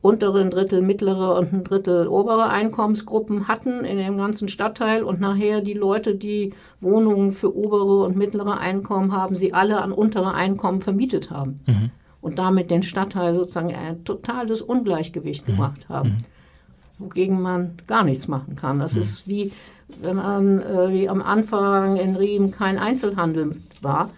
[0.00, 5.20] untere, ein Drittel mittlere und ein Drittel obere Einkommensgruppen hatten in dem ganzen Stadtteil und
[5.20, 10.34] nachher die Leute, die Wohnungen für obere und mittlere Einkommen haben, sie alle an untere
[10.34, 11.90] Einkommen vermietet haben mhm.
[12.20, 15.52] und damit den Stadtteil sozusagen ein totales Ungleichgewicht mhm.
[15.52, 17.04] gemacht haben, mhm.
[17.04, 18.78] wogegen man gar nichts machen kann.
[18.78, 19.00] Das mhm.
[19.00, 19.52] ist wie
[20.00, 24.10] wenn man äh, wie am Anfang in Riem kein Einzelhandel war,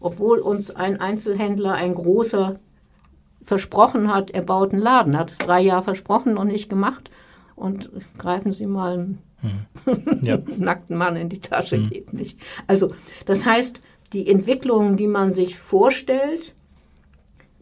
[0.00, 2.56] obwohl uns ein Einzelhändler, ein großer
[3.42, 5.14] versprochen hat, er baut einen Laden.
[5.14, 7.10] Er hat es drei Jahre versprochen und nicht gemacht.
[7.54, 10.20] und greifen Sie mal einen hm.
[10.22, 10.38] ja.
[10.56, 11.90] nackten Mann in die Tasche, hm.
[11.90, 12.38] geht nicht.
[12.66, 12.92] Also
[13.26, 16.54] das heißt, die Entwicklungen, die man sich vorstellt,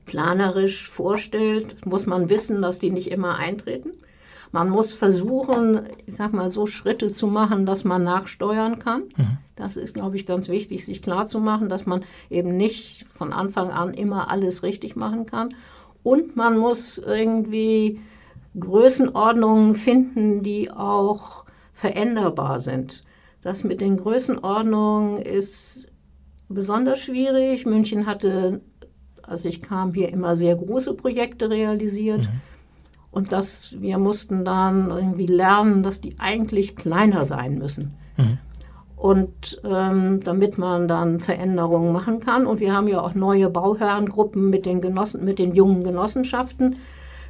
[0.06, 3.92] planerisch vorstellt, muss man wissen, dass die nicht immer eintreten.
[4.52, 9.04] Man muss versuchen, ich sag mal, so Schritte zu machen, dass man nachsteuern kann.
[9.16, 9.38] Mhm.
[9.54, 13.32] Das ist, glaube ich, ganz wichtig, sich klar zu machen, dass man eben nicht von
[13.32, 15.54] Anfang an immer alles richtig machen kann.
[16.02, 18.00] Und man muss irgendwie
[18.58, 23.04] Größenordnungen finden, die auch veränderbar sind.
[23.42, 25.86] Das mit den Größenordnungen ist
[26.48, 27.66] besonders schwierig.
[27.66, 28.60] München hatte,
[29.22, 32.26] als ich kam, hier immer sehr große Projekte realisiert.
[32.26, 32.40] Mhm.
[33.10, 37.94] Und dass wir mussten dann irgendwie lernen, dass die eigentlich kleiner sein müssen.
[38.16, 38.38] Mhm.
[38.96, 42.46] Und ähm, damit man dann Veränderungen machen kann.
[42.46, 46.76] Und wir haben ja auch neue Bauherrengruppen mit den Genossen, mit den jungen Genossenschaften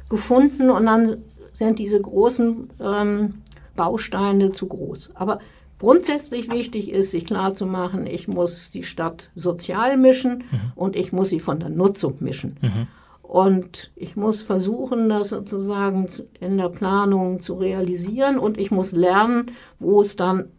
[0.09, 0.69] gefunden.
[0.69, 1.17] Und dann
[1.53, 3.35] sind diese großen ähm,
[3.75, 5.11] Bausteine zu groß.
[5.15, 5.39] Aber
[5.79, 10.71] grundsätzlich wichtig ist, sich klarzumachen, ich muss die Stadt sozial mischen mhm.
[10.75, 12.57] und ich muss sie von der Nutzung mischen.
[12.61, 12.87] Mhm.
[13.31, 16.09] Und ich muss versuchen, das sozusagen
[16.41, 20.49] in der Planung zu realisieren und ich muss lernen, wo es dann,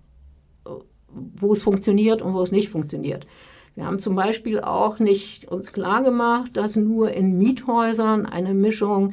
[1.12, 3.26] wo es funktioniert und wo es nicht funktioniert.
[3.74, 9.12] Wir haben zum Beispiel auch nicht uns klar gemacht, dass nur in Miethäusern eine Mischung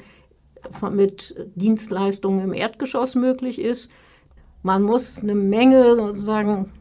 [0.90, 3.92] mit Dienstleistungen im Erdgeschoss möglich ist.
[4.64, 6.72] Man muss eine Menge sozusagen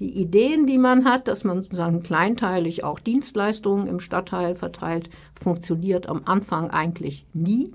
[0.00, 6.08] die Ideen, die man hat, dass man sozusagen kleinteilig auch Dienstleistungen im Stadtteil verteilt, funktioniert
[6.08, 7.72] am Anfang eigentlich nie.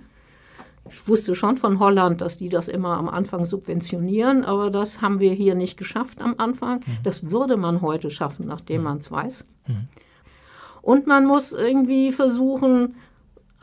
[0.90, 5.20] Ich wusste schon von Holland, dass die das immer am Anfang subventionieren, aber das haben
[5.20, 6.80] wir hier nicht geschafft am Anfang.
[6.80, 6.98] Mhm.
[7.04, 8.84] Das würde man heute schaffen, nachdem mhm.
[8.84, 9.46] man es weiß.
[9.68, 9.88] Mhm.
[10.82, 12.96] Und man muss irgendwie versuchen,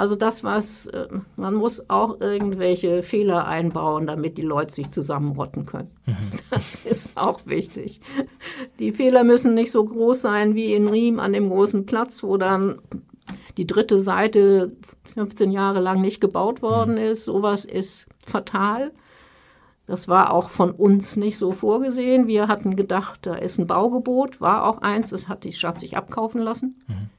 [0.00, 5.66] also das, was äh, man muss auch irgendwelche Fehler einbauen, damit die Leute sich zusammenrotten
[5.66, 5.90] können.
[6.06, 6.16] Mhm.
[6.50, 8.00] Das ist auch wichtig.
[8.78, 12.38] Die Fehler müssen nicht so groß sein wie in Riem an dem großen Platz, wo
[12.38, 12.80] dann
[13.58, 14.72] die dritte Seite
[15.12, 17.02] 15 Jahre lang nicht gebaut worden mhm.
[17.02, 17.26] ist.
[17.26, 18.92] Sowas ist fatal.
[19.86, 22.26] Das war auch von uns nicht so vorgesehen.
[22.26, 25.98] Wir hatten gedacht, da ist ein Baugebot, war auch eins, das hat die Stadt sich
[25.98, 26.80] abkaufen lassen.
[26.88, 27.10] Mhm.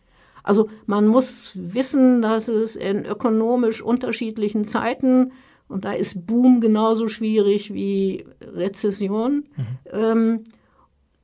[0.44, 5.32] Also man muss wissen, dass es in ökonomisch unterschiedlichen Zeiten,
[5.68, 9.66] und da ist Boom genauso schwierig wie Rezession, mhm.
[9.92, 10.44] ähm,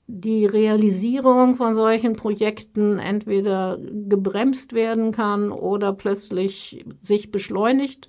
[0.07, 8.07] die Realisierung von solchen Projekten entweder gebremst werden kann oder plötzlich sich beschleunigt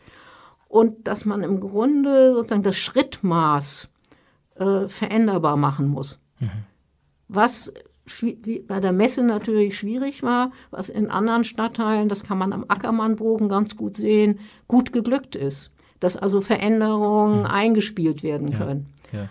[0.69, 3.91] und dass man im Grunde sozusagen das Schrittmaß
[4.55, 6.21] äh, veränderbar machen muss.
[6.39, 6.51] Mhm.
[7.27, 7.73] Was
[8.67, 13.49] bei der Messe natürlich schwierig war, was in anderen Stadtteilen, das kann man am Ackermannbogen
[13.49, 15.73] ganz gut sehen, gut geglückt ist.
[16.01, 17.47] Dass also Veränderungen mhm.
[17.47, 18.87] eingespielt werden können.
[19.13, 19.29] Ja, ja.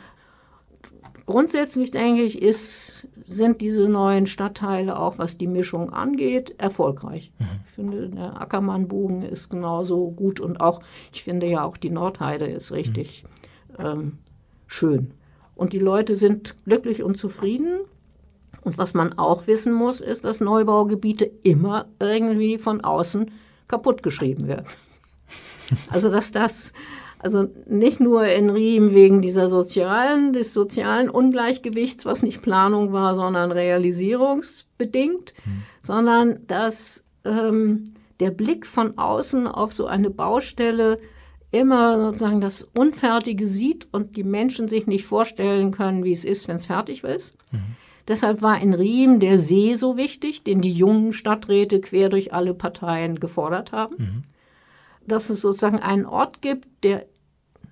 [1.28, 7.34] Grundsätzlich denke ich, ist, sind diese neuen Stadtteile auch, was die Mischung angeht, erfolgreich.
[7.38, 7.46] Mhm.
[7.66, 12.46] Ich finde, der Ackermannbogen ist genauso gut und auch, ich finde ja auch die Nordheide
[12.46, 13.26] ist richtig
[13.78, 13.86] mhm.
[13.86, 14.18] ähm,
[14.68, 15.12] schön.
[15.54, 17.80] Und die Leute sind glücklich und zufrieden.
[18.68, 23.32] Und was man auch wissen muss, ist, dass Neubaugebiete immer irgendwie von außen
[23.70, 24.68] kaputtgeschrieben werden.
[25.90, 26.74] Also dass das
[27.20, 33.16] also nicht nur in Riem wegen dieser sozialen, des sozialen Ungleichgewichts, was nicht Planung war,
[33.16, 35.64] sondern realisierungsbedingt, mhm.
[35.82, 41.00] sondern dass ähm, der Blick von außen auf so eine Baustelle
[41.52, 46.48] immer sozusagen das Unfertige sieht und die Menschen sich nicht vorstellen können, wie es ist,
[46.48, 47.38] wenn es fertig ist.
[47.52, 47.76] Mhm.
[48.08, 52.54] Deshalb war in Riem der See so wichtig, den die jungen Stadträte quer durch alle
[52.54, 53.96] Parteien gefordert haben.
[53.98, 54.22] Mhm.
[55.06, 57.06] Dass es sozusagen einen Ort gibt, der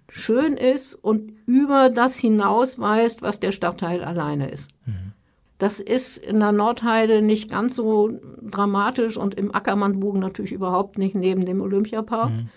[0.10, 4.72] schön ist und über das hinausweist, was der Stadtteil alleine ist.
[4.86, 5.14] Mhm.
[5.58, 11.16] Das ist in der Nordheide nicht ganz so dramatisch und im Ackermannbogen natürlich überhaupt nicht
[11.16, 12.32] neben dem Olympiapark.
[12.32, 12.50] Mhm.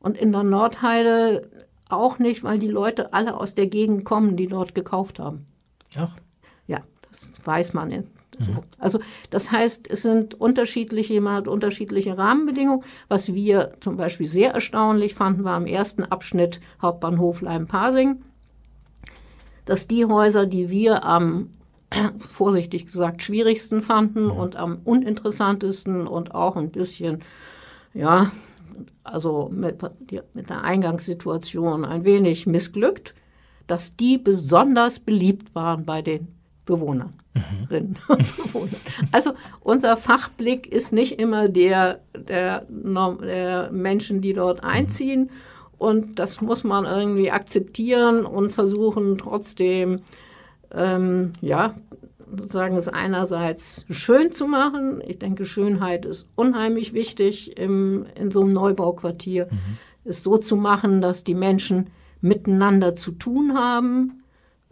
[0.00, 1.48] Und in der Nordheide
[1.88, 5.46] auch nicht, weil die Leute alle aus der Gegend kommen, die dort gekauft haben.
[5.96, 6.16] Ach.
[7.12, 8.04] Das weiß man.
[8.38, 8.52] So.
[8.52, 8.60] Mhm.
[8.78, 9.00] Also
[9.30, 12.84] das heißt, es sind unterschiedliche, man hat unterschiedliche Rahmenbedingungen.
[13.08, 18.22] Was wir zum Beispiel sehr erstaunlich fanden, war im ersten Abschnitt Hauptbahnhof Leim-Pasing,
[19.64, 21.50] dass die Häuser, die wir am
[22.18, 27.22] vorsichtig gesagt schwierigsten fanden und am uninteressantesten und auch ein bisschen,
[27.92, 28.32] ja,
[29.04, 29.82] also mit,
[30.34, 33.14] mit der Eingangssituation ein wenig missglückt,
[33.66, 36.28] dass die besonders beliebt waren bei den
[36.64, 37.96] Bewohnerinnen mhm.
[38.08, 38.80] und Bewohnern.
[39.10, 45.30] Also unser Fachblick ist nicht immer der der, der Menschen, die dort einziehen.
[45.78, 50.00] und das muss man irgendwie akzeptieren und versuchen trotzdem,
[50.72, 51.74] ähm, ja,
[52.30, 55.02] sozusagen es einerseits schön zu machen.
[55.06, 59.48] Ich denke, Schönheit ist unheimlich wichtig im, in so einem Neubauquartier.
[59.50, 59.78] Mhm.
[60.04, 61.90] Es so zu machen, dass die Menschen
[62.20, 64.21] miteinander zu tun haben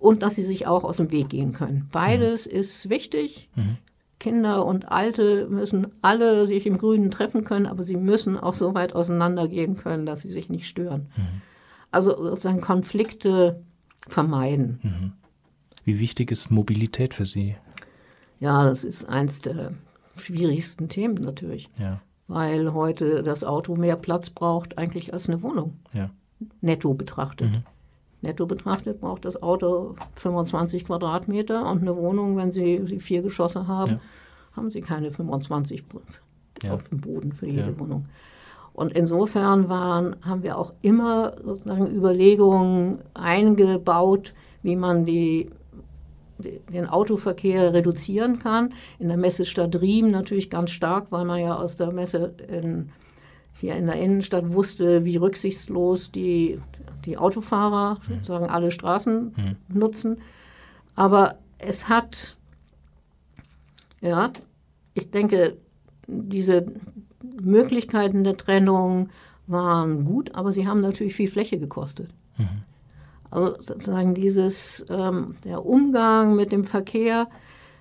[0.00, 1.88] und dass sie sich auch aus dem Weg gehen können.
[1.92, 2.58] Beides mhm.
[2.58, 3.48] ist wichtig.
[3.54, 3.76] Mhm.
[4.18, 8.74] Kinder und Alte müssen alle sich im Grünen treffen können, aber sie müssen auch so
[8.74, 11.08] weit auseinandergehen können, dass sie sich nicht stören.
[11.16, 11.42] Mhm.
[11.90, 13.62] Also sozusagen Konflikte
[14.08, 14.80] vermeiden.
[14.82, 15.12] Mhm.
[15.84, 17.56] Wie wichtig ist Mobilität für Sie?
[18.38, 19.72] Ja, das ist eins der
[20.16, 21.68] schwierigsten Themen natürlich.
[21.78, 22.00] Ja.
[22.26, 25.78] Weil heute das Auto mehr Platz braucht eigentlich als eine Wohnung.
[25.92, 26.10] Ja.
[26.60, 27.50] Netto betrachtet.
[28.22, 33.92] Netto betrachtet braucht das Auto 25 Quadratmeter und eine Wohnung, wenn Sie, vier Geschosse haben,
[33.92, 34.00] ja.
[34.52, 35.84] haben Sie keine 25
[36.62, 36.74] ja.
[36.74, 37.80] auf dem Boden für jede ja.
[37.80, 38.06] Wohnung.
[38.72, 45.50] Und insofern waren, haben wir auch immer sozusagen Überlegungen eingebaut, wie man die,
[46.38, 48.72] den Autoverkehr reduzieren kann.
[48.98, 52.90] In der Messestadt Riem natürlich ganz stark, weil man ja aus der Messe in,
[53.60, 56.58] hier in der Innenstadt wusste, wie rücksichtslos die
[57.04, 58.14] die Autofahrer mhm.
[58.14, 59.56] sozusagen alle Straßen mhm.
[59.68, 60.18] nutzen.
[60.94, 62.36] Aber es hat,
[64.00, 64.32] ja,
[64.94, 65.56] ich denke,
[66.06, 66.66] diese
[67.42, 69.08] Möglichkeiten der Trennung
[69.46, 72.10] waren gut, aber sie haben natürlich viel Fläche gekostet.
[72.36, 72.62] Mhm.
[73.30, 77.28] Also sozusagen dieses, ähm, der Umgang mit dem Verkehr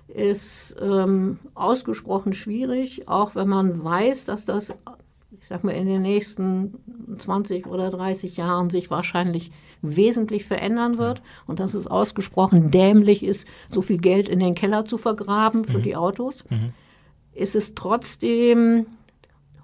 [0.06, 4.74] ist ähm, ausgesprochen schwierig, auch wenn man weiß, dass das
[5.38, 6.74] ich sag mal, in den nächsten
[7.18, 9.50] 20 oder 30 Jahren sich wahrscheinlich
[9.82, 14.84] wesentlich verändern wird und dass es ausgesprochen dämlich ist, so viel Geld in den Keller
[14.84, 15.82] zu vergraben für mhm.
[15.82, 16.72] die Autos, mhm.
[17.32, 18.86] ist es trotzdem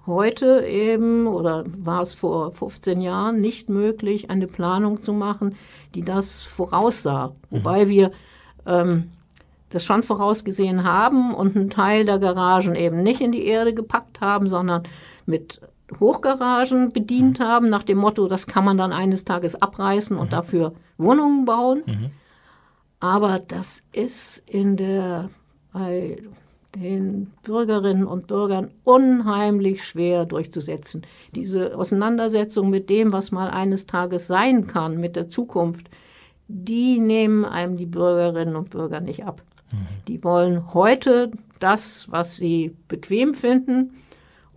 [0.07, 5.55] heute eben oder war es vor 15 Jahren nicht möglich, eine Planung zu machen,
[5.93, 7.27] die das voraussah.
[7.27, 7.57] Mhm.
[7.57, 8.11] Wobei wir
[8.65, 9.11] ähm,
[9.69, 14.21] das schon vorausgesehen haben und einen Teil der Garagen eben nicht in die Erde gepackt
[14.21, 14.83] haben, sondern
[15.27, 15.61] mit
[15.99, 17.43] Hochgaragen bedient mhm.
[17.43, 20.21] haben, nach dem Motto, das kann man dann eines Tages abreißen mhm.
[20.21, 21.83] und dafür Wohnungen bauen.
[21.85, 22.09] Mhm.
[22.99, 25.29] Aber das ist in der,
[25.71, 26.17] bei
[26.75, 31.03] den Bürgerinnen und Bürgern unheimlich schwer durchzusetzen.
[31.35, 35.89] Diese Auseinandersetzung mit dem, was mal eines Tages sein kann, mit der Zukunft,
[36.47, 39.41] die nehmen einem die Bürgerinnen und Bürger nicht ab.
[39.71, 39.77] Mhm.
[40.07, 43.91] Die wollen heute das, was sie bequem finden,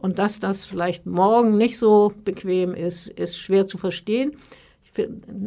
[0.00, 4.36] und dass das vielleicht morgen nicht so bequem ist, ist schwer zu verstehen.
[4.82, 5.06] Ich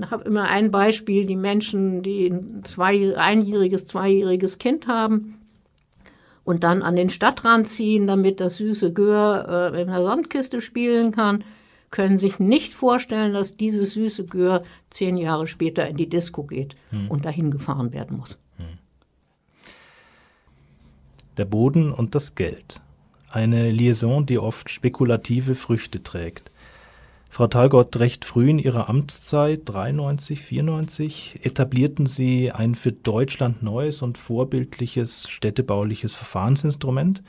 [0.09, 5.39] habe immer ein Beispiel, die Menschen, die ein zwei, einjähriges, zweijähriges Kind haben
[6.43, 11.11] und dann an den Stadtrand ziehen, damit das süße Gör äh, in der Sandkiste spielen
[11.11, 11.43] kann,
[11.91, 16.75] können sich nicht vorstellen, dass dieses süße Gör zehn Jahre später in die Disco geht
[16.89, 17.09] hm.
[17.09, 18.39] und dahin gefahren werden muss.
[18.57, 18.65] Hm.
[21.37, 22.81] Der Boden und das Geld
[23.33, 26.51] eine Liaison, die oft spekulative Früchte trägt.
[27.31, 34.03] Frau Talgott, recht früh in ihrer Amtszeit, 93, 94, etablierten sie ein für Deutschland neues
[34.03, 37.23] und vorbildliches städtebauliches Verfahrensinstrument,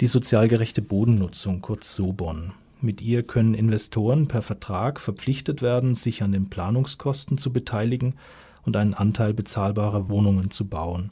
[0.00, 2.52] die sozialgerechte Bodennutzung, kurz SOBON.
[2.80, 8.14] Mit ihr können Investoren per Vertrag verpflichtet werden, sich an den Planungskosten zu beteiligen
[8.64, 11.10] und einen Anteil bezahlbarer Wohnungen zu bauen.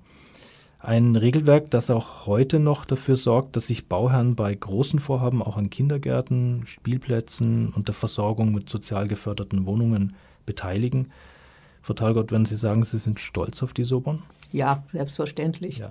[0.87, 5.57] Ein Regelwerk, das auch heute noch dafür sorgt, dass sich Bauherren bei großen Vorhaben auch
[5.57, 10.15] an Kindergärten, Spielplätzen und der Versorgung mit sozial geförderten Wohnungen
[10.45, 11.11] beteiligen.
[11.83, 14.23] Frau Talgott, wenn Sie sagen, Sie sind stolz auf die Sobon?
[14.53, 15.79] Ja, selbstverständlich.
[15.79, 15.91] Ja.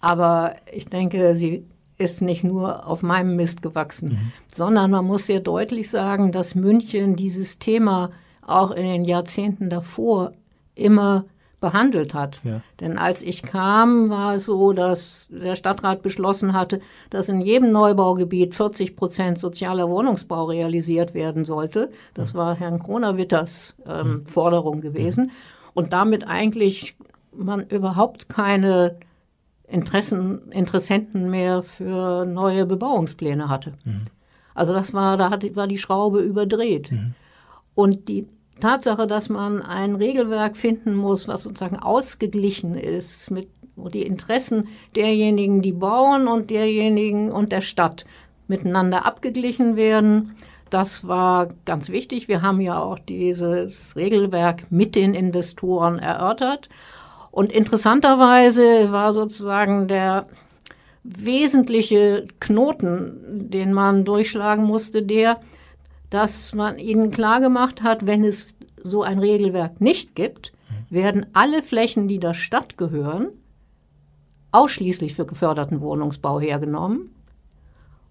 [0.00, 1.66] Aber ich denke, sie
[1.98, 4.32] ist nicht nur auf meinem Mist gewachsen, mhm.
[4.48, 8.10] sondern man muss sehr deutlich sagen, dass München dieses Thema
[8.40, 10.32] auch in den Jahrzehnten davor
[10.74, 11.26] immer
[11.64, 12.42] behandelt hat.
[12.44, 12.60] Ja.
[12.80, 17.72] Denn als ich kam, war es so, dass der Stadtrat beschlossen hatte, dass in jedem
[17.72, 21.90] Neubaugebiet 40 Prozent sozialer Wohnungsbau realisiert werden sollte.
[22.12, 24.26] Das war Herrn Kronawitters ähm, mhm.
[24.26, 25.30] Forderung gewesen.
[25.72, 26.96] Und damit eigentlich
[27.32, 28.96] man überhaupt keine
[29.66, 33.72] Interessen, Interessenten mehr für neue Bebauungspläne hatte.
[33.84, 34.02] Mhm.
[34.54, 36.92] Also das war, da hat, war die Schraube überdreht.
[36.92, 37.14] Mhm.
[37.74, 38.28] Und die
[38.60, 44.68] Tatsache, dass man ein Regelwerk finden muss, was sozusagen ausgeglichen ist mit wo die Interessen
[44.94, 48.04] derjenigen, die bauen und derjenigen und der Stadt
[48.46, 50.34] miteinander abgeglichen werden.
[50.70, 52.28] Das war ganz wichtig.
[52.28, 56.68] Wir haben ja auch dieses Regelwerk mit den Investoren erörtert.
[57.30, 60.26] Und interessanterweise war sozusagen der
[61.02, 65.40] wesentliche Knoten, den man durchschlagen musste, der,
[66.14, 68.54] dass man ihnen klargemacht hat, wenn es
[68.84, 70.52] so ein Regelwerk nicht gibt,
[70.88, 73.30] werden alle Flächen, die der Stadt gehören,
[74.52, 77.12] ausschließlich für geförderten Wohnungsbau hergenommen.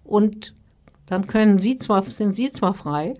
[0.04, 0.54] Und
[1.06, 3.14] dann können sie zwar, sind sie zwar frei,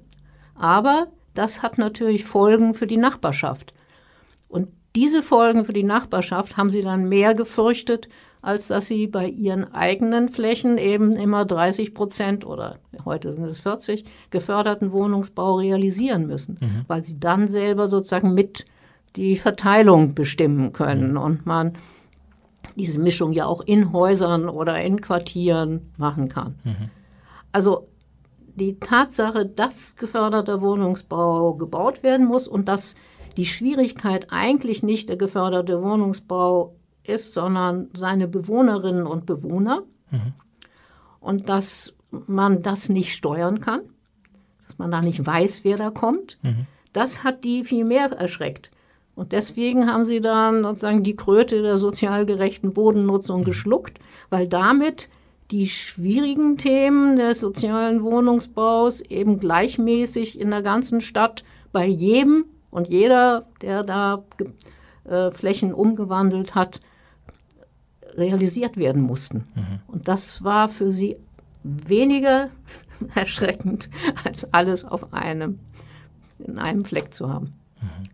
[0.54, 3.72] aber das hat natürlich Folgen für die Nachbarschaft.
[4.48, 8.10] Und diese Folgen für die Nachbarschaft haben sie dann mehr gefürchtet,
[8.44, 13.60] als dass sie bei ihren eigenen Flächen eben immer 30 Prozent oder heute sind es
[13.60, 16.84] 40 geförderten Wohnungsbau realisieren müssen, mhm.
[16.86, 18.66] weil sie dann selber sozusagen mit
[19.16, 21.18] die Verteilung bestimmen können mhm.
[21.18, 21.72] und man
[22.76, 26.56] diese Mischung ja auch in Häusern oder in Quartieren machen kann.
[26.64, 26.90] Mhm.
[27.52, 27.88] Also
[28.56, 32.94] die Tatsache, dass geförderter Wohnungsbau gebaut werden muss und dass
[33.36, 36.74] die Schwierigkeit eigentlich nicht der geförderte Wohnungsbau
[37.04, 39.82] ist, sondern seine Bewohnerinnen und Bewohner.
[40.10, 40.32] Mhm.
[41.20, 41.94] Und dass
[42.26, 43.80] man das nicht steuern kann,
[44.66, 46.38] dass man da nicht weiß, wer da kommt.
[46.42, 46.66] Mhm.
[46.92, 48.70] Das hat die viel mehr erschreckt.
[49.14, 53.44] Und deswegen haben sie dann sozusagen die Kröte der sozial gerechten Bodennutzung mhm.
[53.44, 53.98] geschluckt,
[54.30, 55.08] weil damit
[55.50, 62.88] die schwierigen Themen des sozialen Wohnungsbaus eben gleichmäßig in der ganzen Stadt bei jedem und
[62.88, 64.24] jeder, der da
[65.04, 66.80] äh, Flächen umgewandelt hat,
[68.16, 69.46] realisiert werden mussten.
[69.54, 69.80] Mhm.
[69.88, 71.16] Und das war für sie
[71.62, 72.50] weniger
[73.14, 73.88] erschreckend,
[74.24, 75.58] als alles auf einem,
[76.38, 77.54] in einem Fleck zu haben.
[77.80, 78.08] Mhm.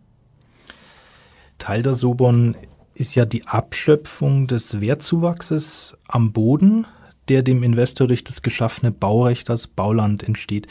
[1.57, 2.55] Teil der Sobon
[2.95, 6.87] ist ja die Abschöpfung des Wertzuwachses am Boden,
[7.27, 10.67] der dem Investor durch das geschaffene Baurecht als Bauland entsteht.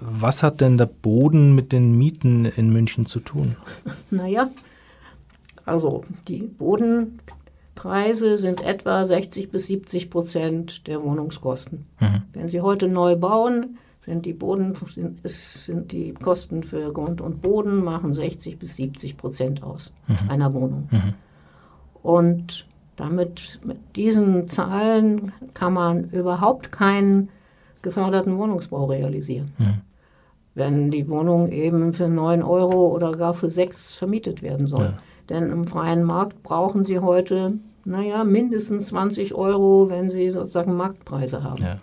[0.00, 3.56] Was hat denn der Boden mit den Mieten in München zu tun?
[4.10, 4.50] Naja,
[5.64, 6.42] also die
[7.82, 11.86] Bodenpreise sind etwa 60 bis 70 Prozent der Wohnungskosten.
[12.00, 12.22] Mhm.
[12.32, 17.42] Wenn Sie heute neu bauen, sind die Boden, sind, sind die Kosten für Grund und
[17.42, 20.30] Boden machen 60 bis 70 Prozent aus mhm.
[20.30, 20.88] einer Wohnung.
[20.90, 21.14] Mhm.
[22.02, 22.66] Und
[22.96, 27.30] damit, mit diesen Zahlen kann man überhaupt keinen
[27.82, 29.52] geförderten Wohnungsbau realisieren.
[29.58, 29.80] Mhm
[30.54, 34.86] wenn die Wohnung eben für 9 Euro oder gar für 6 vermietet werden soll.
[34.86, 34.96] Ja.
[35.28, 37.54] Denn im freien Markt brauchen Sie heute,
[37.84, 41.62] naja, mindestens 20 Euro, wenn Sie sozusagen Marktpreise haben.
[41.62, 41.78] Ja.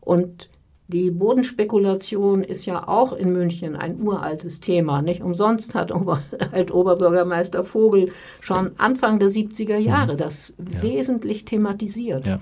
[0.00, 0.48] Und
[0.90, 5.02] die Bodenspekulation ist ja auch in München ein uraltes Thema.
[5.02, 6.22] Nicht umsonst hat Ober
[6.52, 8.10] Alt-Oberbürgermeister Vogel
[8.40, 10.18] schon Anfang der 70er Jahre mhm.
[10.18, 10.82] das ja.
[10.82, 12.26] wesentlich thematisiert.
[12.26, 12.40] Ja.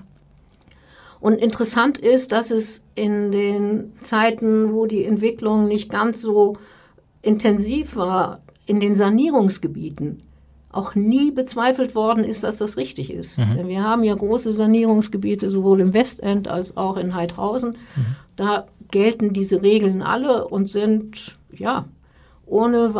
[1.19, 6.55] Und interessant ist, dass es in den Zeiten, wo die Entwicklung nicht ganz so
[7.21, 10.21] intensiv war, in den Sanierungsgebieten
[10.77, 13.37] auch nie bezweifelt worden ist, dass das richtig ist.
[13.37, 13.55] Mhm.
[13.57, 17.71] Denn wir haben ja große Sanierungsgebiete sowohl im Westend als auch in Heidhausen.
[17.95, 18.15] Mhm.
[18.35, 21.85] Da gelten diese Regeln alle und sind ja
[22.45, 22.93] ohne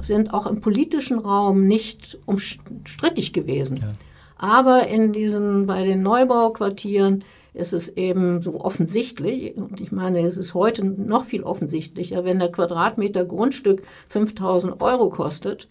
[0.00, 3.76] sind auch im politischen Raum nicht umstrittig gewesen.
[3.76, 3.92] Ja.
[4.38, 7.22] Aber in diesen bei den Neubauquartieren
[7.52, 12.38] ist es eben so offensichtlich, und ich meine, es ist heute noch viel offensichtlicher, wenn
[12.38, 15.68] der Quadratmeter Grundstück 5000 Euro kostet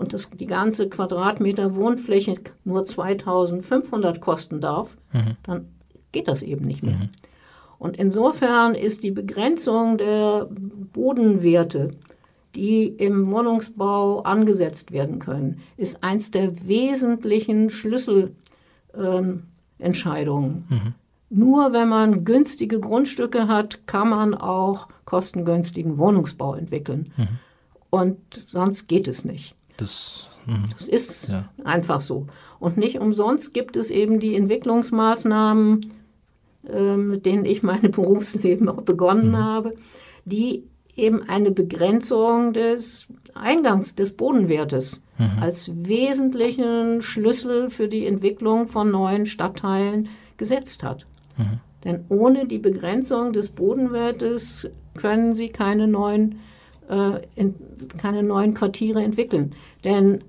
[0.00, 5.36] und das, die ganze Quadratmeter Wohnfläche nur 2500 kosten darf, mhm.
[5.42, 5.68] dann
[6.10, 6.96] geht das eben nicht mehr.
[6.96, 7.10] Mhm.
[7.78, 11.90] Und insofern ist die Begrenzung der Bodenwerte,
[12.54, 20.64] die im Wohnungsbau angesetzt werden können, ist eins der wesentlichen Schlüsselentscheidungen.
[20.70, 20.94] Ähm, mhm.
[21.28, 27.12] Nur wenn man günstige Grundstücke hat, kann man auch kostengünstigen Wohnungsbau entwickeln.
[27.18, 27.28] Mhm.
[27.90, 29.54] Und sonst geht es nicht.
[29.80, 30.64] Das, mhm.
[30.72, 31.48] das ist ja.
[31.64, 32.26] einfach so.
[32.58, 35.80] Und nicht umsonst gibt es eben die Entwicklungsmaßnahmen,
[36.68, 39.36] äh, mit denen ich mein Berufsleben auch begonnen mhm.
[39.36, 39.74] habe,
[40.24, 40.64] die
[40.96, 45.38] eben eine Begrenzung des Eingangs des Bodenwertes mhm.
[45.40, 51.06] als wesentlichen Schlüssel für die Entwicklung von neuen Stadtteilen gesetzt hat.
[51.36, 51.60] Mhm.
[51.84, 54.68] Denn ohne die Begrenzung des Bodenwertes
[54.98, 56.40] können sie keine neuen,
[56.90, 57.54] äh, in,
[57.98, 59.54] keine neuen Quartiere entwickeln.
[59.84, 60.24] Denn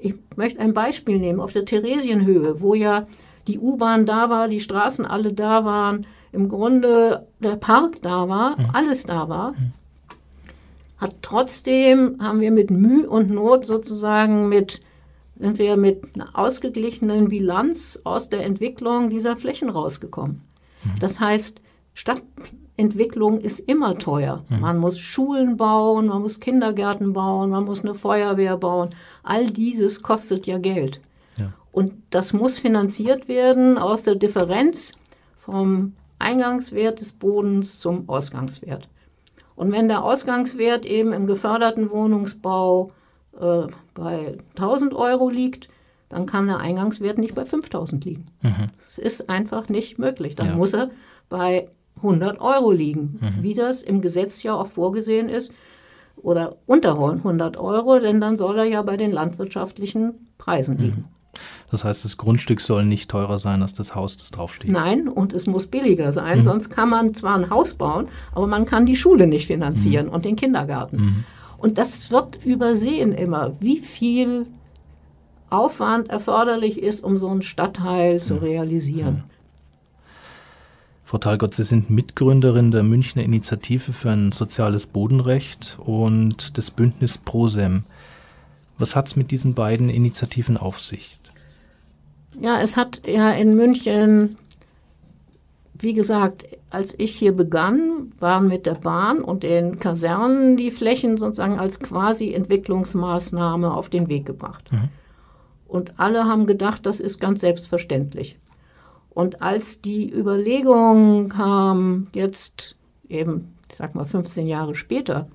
[0.00, 1.40] ich möchte ein Beispiel nehmen.
[1.40, 3.06] Auf der Theresienhöhe, wo ja
[3.46, 8.58] die U-Bahn da war, die Straßen alle da waren, im Grunde der Park da war,
[8.58, 8.70] mhm.
[8.72, 9.72] alles da war, mhm.
[10.98, 14.82] hat trotzdem, haben wir mit Mühe und Not sozusagen mit
[15.38, 20.40] sind wir mit einer ausgeglichenen Bilanz aus der Entwicklung dieser Flächen rausgekommen.
[20.82, 20.98] Mhm.
[20.98, 21.60] Das heißt,
[22.76, 24.44] Stadtentwicklung ist immer teuer.
[24.48, 24.60] Mhm.
[24.60, 28.90] Man muss Schulen bauen, man muss Kindergärten bauen, man muss eine Feuerwehr bauen.
[29.22, 31.00] All dieses kostet ja Geld.
[31.38, 31.52] Ja.
[31.72, 34.92] Und das muss finanziert werden aus der Differenz
[35.36, 38.88] vom Eingangswert des Bodens zum Ausgangswert.
[39.54, 42.90] Und wenn der Ausgangswert eben im geförderten Wohnungsbau
[43.40, 45.70] äh, bei 1000 Euro liegt,
[46.10, 48.26] dann kann der Eingangswert nicht bei 5000 liegen.
[48.42, 48.64] Mhm.
[48.78, 50.36] Das ist einfach nicht möglich.
[50.36, 50.56] Dann ja.
[50.56, 50.90] muss er
[51.28, 53.42] bei 100 Euro liegen, mhm.
[53.42, 55.52] wie das im Gesetz ja auch vorgesehen ist.
[56.16, 60.96] Oder unter 100 Euro, denn dann soll er ja bei den landwirtschaftlichen Preisen liegen.
[60.96, 61.16] Mhm.
[61.70, 64.70] Das heißt, das Grundstück soll nicht teurer sein als das Haus, das draufsteht.
[64.70, 66.38] Nein, und es muss billiger sein.
[66.38, 66.42] Mhm.
[66.44, 70.12] Sonst kann man zwar ein Haus bauen, aber man kann die Schule nicht finanzieren mhm.
[70.12, 70.96] und den Kindergarten.
[70.96, 71.24] Mhm.
[71.58, 74.46] Und das wird übersehen immer, wie viel
[75.50, 78.40] Aufwand erforderlich ist, um so einen Stadtteil zu mhm.
[78.40, 79.24] realisieren.
[81.06, 87.16] Frau Talgott, Sie sind Mitgründerin der Münchner Initiative für ein soziales Bodenrecht und des Bündnis
[87.16, 87.84] ProSem.
[88.76, 91.20] Was hat es mit diesen beiden Initiativen auf sich?
[92.40, 94.36] Ja, es hat ja in München,
[95.74, 101.18] wie gesagt, als ich hier begann, waren mit der Bahn und den Kasernen die Flächen
[101.18, 104.72] sozusagen als quasi Entwicklungsmaßnahme auf den Weg gebracht.
[104.72, 104.88] Mhm.
[105.68, 108.38] Und alle haben gedacht, das ist ganz selbstverständlich.
[109.16, 112.76] Und als die Überlegung kam, jetzt
[113.08, 115.26] eben, ich sag mal 15 Jahre später,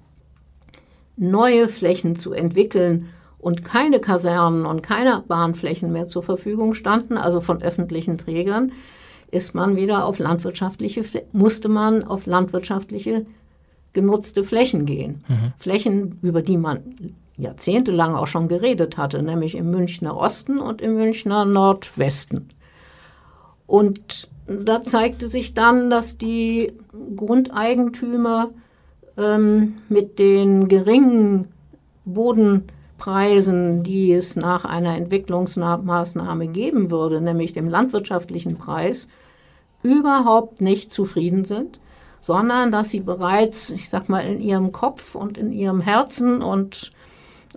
[1.17, 3.07] neue Flächen zu entwickeln
[3.39, 8.71] und keine Kasernen und keine Bahnflächen mehr zur Verfügung standen, also von öffentlichen Trägern,
[9.32, 11.01] ist man wieder auf landwirtschaftliche,
[11.32, 13.25] musste man auf landwirtschaftliche
[13.93, 15.23] genutzte Flächen gehen.
[15.27, 15.53] Mhm.
[15.57, 20.93] Flächen, über die man jahrzehntelang auch schon geredet hatte, nämlich im Münchner Osten und im
[20.93, 22.51] Münchner Nordwesten.
[23.72, 26.74] Und da zeigte sich dann, dass die
[27.15, 28.49] Grundeigentümer
[29.15, 31.47] ähm, mit den geringen
[32.03, 39.07] Bodenpreisen, die es nach einer Entwicklungsmaßnahme geben würde, nämlich dem landwirtschaftlichen Preis,
[39.84, 41.80] überhaupt nicht zufrieden sind,
[42.19, 46.91] sondern dass sie bereits, ich sag mal, in ihrem Kopf und in ihrem Herzen und,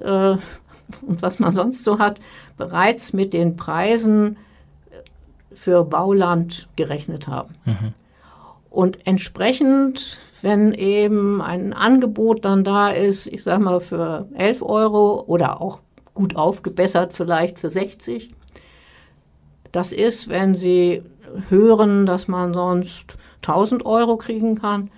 [0.00, 0.36] äh,
[1.02, 2.20] und was man sonst so hat,
[2.56, 4.36] bereits mit den Preisen
[5.54, 7.54] für Bauland gerechnet haben.
[7.64, 7.94] Mhm.
[8.70, 15.22] Und entsprechend, wenn eben ein Angebot dann da ist, ich sage mal für 11 Euro
[15.26, 15.78] oder auch
[16.12, 18.30] gut aufgebessert vielleicht für 60,
[19.70, 21.02] das ist, wenn Sie
[21.48, 24.90] hören, dass man sonst 1000 Euro kriegen kann,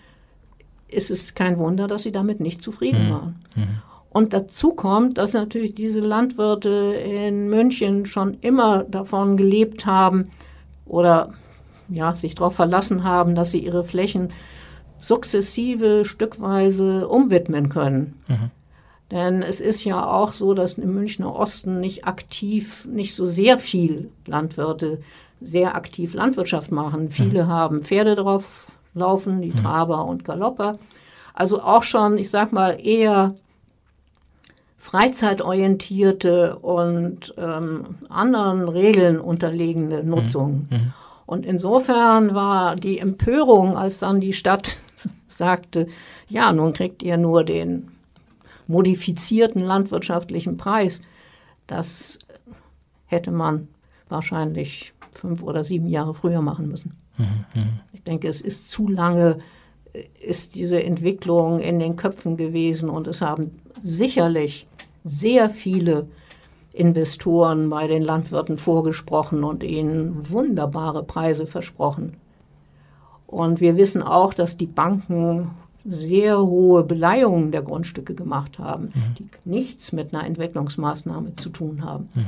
[0.89, 3.13] ist es kein Wunder, dass Sie damit nicht zufrieden mhm.
[3.13, 3.45] waren.
[3.57, 3.83] Mhm.
[4.11, 10.31] Und dazu kommt, dass natürlich diese Landwirte in München schon immer davon gelebt haben,
[10.87, 11.35] oder
[11.89, 14.31] ja, sich darauf verlassen haben, dass sie ihre Flächen
[14.99, 18.21] sukzessive, stückweise umwidmen können.
[18.29, 18.51] Mhm.
[19.11, 23.59] Denn es ist ja auch so, dass im Münchner Osten nicht aktiv, nicht so sehr
[23.59, 24.99] viel Landwirte
[25.41, 27.11] sehr aktiv Landwirtschaft machen.
[27.11, 27.49] Viele mhm.
[27.49, 29.57] haben Pferde drauf laufen, die mhm.
[29.57, 30.79] Traber und Galopper.
[31.35, 33.35] Also auch schon, ich sag mal, eher
[34.87, 40.09] freizeitorientierte und ähm, anderen Regeln unterlegene mhm.
[40.09, 40.69] Nutzung.
[40.71, 40.93] Mhm.
[41.27, 44.79] Und insofern war die Empörung, als dann die Stadt
[45.27, 45.89] sagte,
[46.29, 47.89] ja, nun kriegt ihr nur den
[48.69, 51.03] modifizierten landwirtschaftlichen Preis,
[51.67, 52.21] das
[53.07, 53.67] hätte man
[54.09, 56.97] wahrscheinlich fünf oder sieben Jahre früher machen müssen.
[57.19, 57.81] Mhm.
[57.93, 59.39] Ich denke, es ist zu lange,
[59.95, 63.51] äh, ist diese Entwicklung in den Köpfen gewesen und es haben
[63.83, 64.69] sicherlich
[65.07, 66.09] sehr viele
[66.73, 72.19] Investoren bei den Landwirten vorgesprochen und ihnen wunderbare Preise versprochen.
[73.27, 75.53] Und wir wissen auch, dass die Banken
[75.89, 79.15] sehr hohe Beleihungen der Grundstücke gemacht haben, mhm.
[79.19, 82.09] die nichts mit einer Entwicklungsmaßnahme zu tun haben.
[82.15, 82.27] Mhm.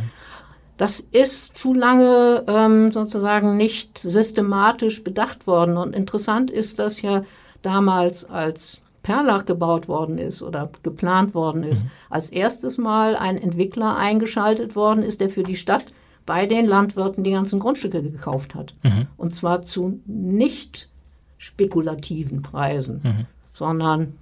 [0.77, 5.77] Das ist zu lange ähm, sozusagen nicht systematisch bedacht worden.
[5.77, 7.25] Und interessant ist, dass ja
[7.63, 11.91] damals als Perlach gebaut worden ist oder geplant worden ist, mhm.
[12.11, 15.87] als erstes Mal ein Entwickler eingeschaltet worden ist, der für die Stadt
[16.27, 18.75] bei den Landwirten die ganzen Grundstücke gekauft hat.
[18.83, 19.07] Mhm.
[19.17, 20.91] Und zwar zu nicht
[21.39, 23.27] spekulativen Preisen, mhm.
[23.55, 24.13] sondern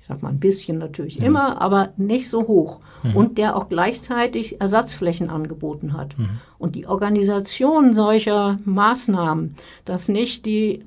[0.00, 1.26] ich sag mal ein bisschen natürlich mhm.
[1.26, 2.78] immer, aber nicht so hoch.
[3.02, 3.16] Mhm.
[3.16, 6.16] Und der auch gleichzeitig Ersatzflächen angeboten hat.
[6.16, 6.38] Mhm.
[6.56, 10.84] Und die Organisation solcher Maßnahmen, dass nicht die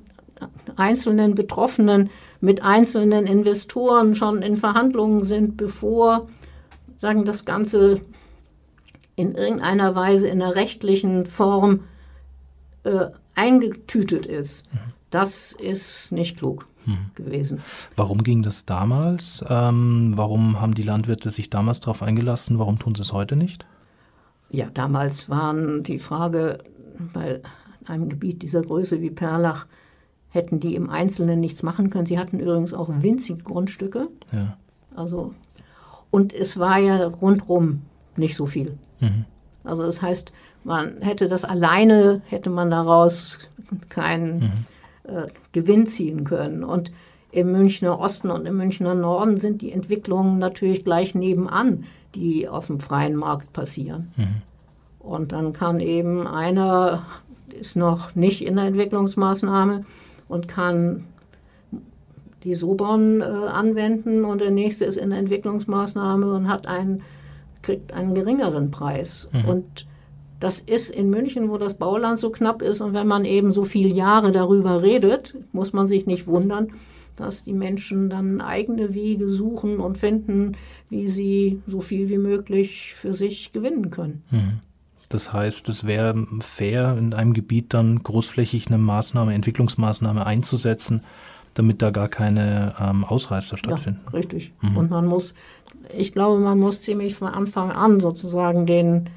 [0.76, 2.10] einzelnen Betroffenen
[2.44, 6.28] mit einzelnen Investoren schon in Verhandlungen sind, bevor
[6.96, 8.02] sagen das Ganze
[9.16, 11.80] in irgendeiner Weise in einer rechtlichen Form
[12.82, 14.72] äh, eingetütet ist.
[14.72, 14.78] Mhm.
[15.10, 17.10] Das ist nicht klug mhm.
[17.14, 17.62] gewesen.
[17.96, 19.42] Warum ging das damals?
[19.48, 22.58] Ähm, warum haben die Landwirte sich damals darauf eingelassen?
[22.58, 23.64] Warum tun sie es heute nicht?
[24.50, 26.58] Ja, damals waren die Frage
[27.12, 27.40] bei
[27.86, 29.66] einem Gebiet dieser Größe wie Perlach,
[30.34, 32.06] hätten die im Einzelnen nichts machen können.
[32.06, 34.08] Sie hatten übrigens auch winzige Grundstücke.
[34.32, 34.56] Ja.
[34.96, 35.32] Also,
[36.10, 37.82] und es war ja rundrum
[38.16, 38.76] nicht so viel.
[38.98, 39.26] Mhm.
[39.62, 40.32] Also das heißt,
[40.64, 43.48] man hätte das alleine, hätte man daraus
[43.88, 44.52] keinen mhm.
[45.04, 46.64] äh, Gewinn ziehen können.
[46.64, 46.90] Und
[47.30, 51.84] im Münchner Osten und im Münchner Norden sind die Entwicklungen natürlich gleich nebenan,
[52.16, 54.12] die auf dem freien Markt passieren.
[54.16, 54.42] Mhm.
[54.98, 57.06] Und dann kann eben einer,
[57.56, 59.84] ist noch nicht in der Entwicklungsmaßnahme
[60.28, 61.04] und kann
[62.44, 67.02] die Sobon äh, anwenden und der nächste ist in der Entwicklungsmaßnahme und hat einen,
[67.62, 69.30] kriegt einen geringeren Preis.
[69.32, 69.44] Mhm.
[69.46, 69.86] Und
[70.40, 73.64] das ist in München, wo das Bauland so knapp ist und wenn man eben so
[73.64, 76.68] viele Jahre darüber redet, muss man sich nicht wundern,
[77.16, 80.56] dass die Menschen dann eigene Wege suchen und finden,
[80.90, 84.22] wie sie so viel wie möglich für sich gewinnen können.
[84.30, 84.60] Mhm.
[85.08, 91.02] Das heißt, es wäre fair, in einem Gebiet dann großflächig eine Maßnahme, Entwicklungsmaßnahme einzusetzen,
[91.54, 94.00] damit da gar keine ähm, Ausreißer stattfinden.
[94.06, 94.52] Ja, richtig.
[94.60, 94.76] Mhm.
[94.76, 95.34] Und man muss,
[95.96, 99.10] ich glaube, man muss ziemlich von Anfang an sozusagen den,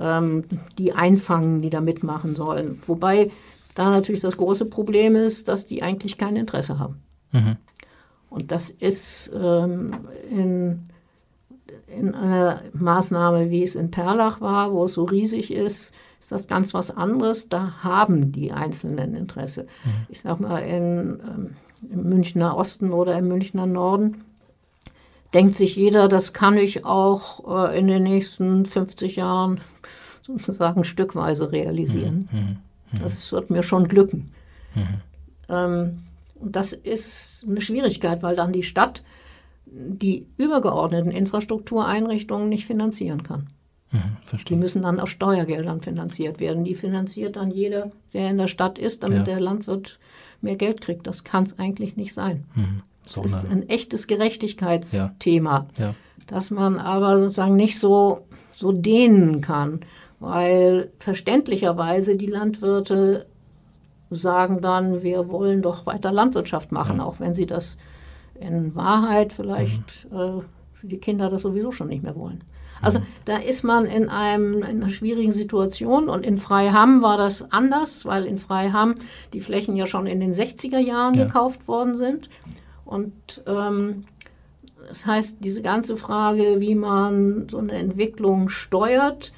[0.00, 0.44] ähm,
[0.78, 2.82] die einfangen, die da mitmachen sollen.
[2.86, 3.30] Wobei
[3.74, 7.02] da natürlich das große Problem ist, dass die eigentlich kein Interesse haben.
[7.32, 7.56] Mhm.
[8.30, 9.92] Und das ist ähm,
[10.30, 10.88] in,
[11.86, 16.48] in einer Maßnahme, wie es in Perlach war, wo es so riesig ist, ist das
[16.48, 17.48] ganz was anderes.
[17.48, 19.64] Da haben die Einzelnen Interesse.
[19.84, 19.90] Mhm.
[20.08, 21.56] Ich sag mal, in, ähm,
[21.90, 24.24] im Münchner Osten oder im Münchner Norden
[25.34, 29.60] denkt sich jeder, das kann ich auch äh, in den nächsten 50 Jahren
[30.22, 32.28] sozusagen stückweise realisieren.
[32.30, 32.38] Mhm.
[32.38, 32.56] mhm.
[32.92, 33.02] Mhm.
[33.02, 34.32] Das wird mir schon glücken.
[34.74, 35.00] Mhm.
[35.48, 35.98] Ähm,
[36.36, 39.02] und das ist eine Schwierigkeit, weil dann die Stadt
[39.76, 43.48] die übergeordneten Infrastruktureinrichtungen nicht finanzieren kann.
[43.90, 44.16] Mhm,
[44.48, 46.64] die müssen dann aus Steuergeldern finanziert werden.
[46.64, 49.24] Die finanziert dann jeder, der in der Stadt ist, damit ja.
[49.24, 49.98] der Landwirt
[50.40, 51.06] mehr Geld kriegt.
[51.06, 52.44] Das kann es eigentlich nicht sein.
[52.54, 52.82] Mhm.
[53.06, 55.86] So das ist ein echtes Gerechtigkeitsthema, ja.
[55.86, 55.94] Ja.
[56.26, 59.80] das man aber sozusagen nicht so, so dehnen kann,
[60.20, 63.26] weil verständlicherweise die Landwirte
[64.08, 67.04] sagen dann, wir wollen doch weiter Landwirtschaft machen, ja.
[67.04, 67.76] auch wenn sie das
[68.44, 70.18] in Wahrheit vielleicht mhm.
[70.18, 70.40] äh,
[70.74, 72.44] für die Kinder das sowieso schon nicht mehr wollen.
[72.82, 73.04] Also mhm.
[73.24, 78.04] da ist man in, einem, in einer schwierigen Situation und in Freiham war das anders,
[78.04, 78.96] weil in Freiham
[79.32, 81.24] die Flächen ja schon in den 60er Jahren ja.
[81.24, 82.28] gekauft worden sind.
[82.84, 84.04] Und ähm,
[84.88, 89.32] das heißt, diese ganze Frage, wie man so eine Entwicklung steuert,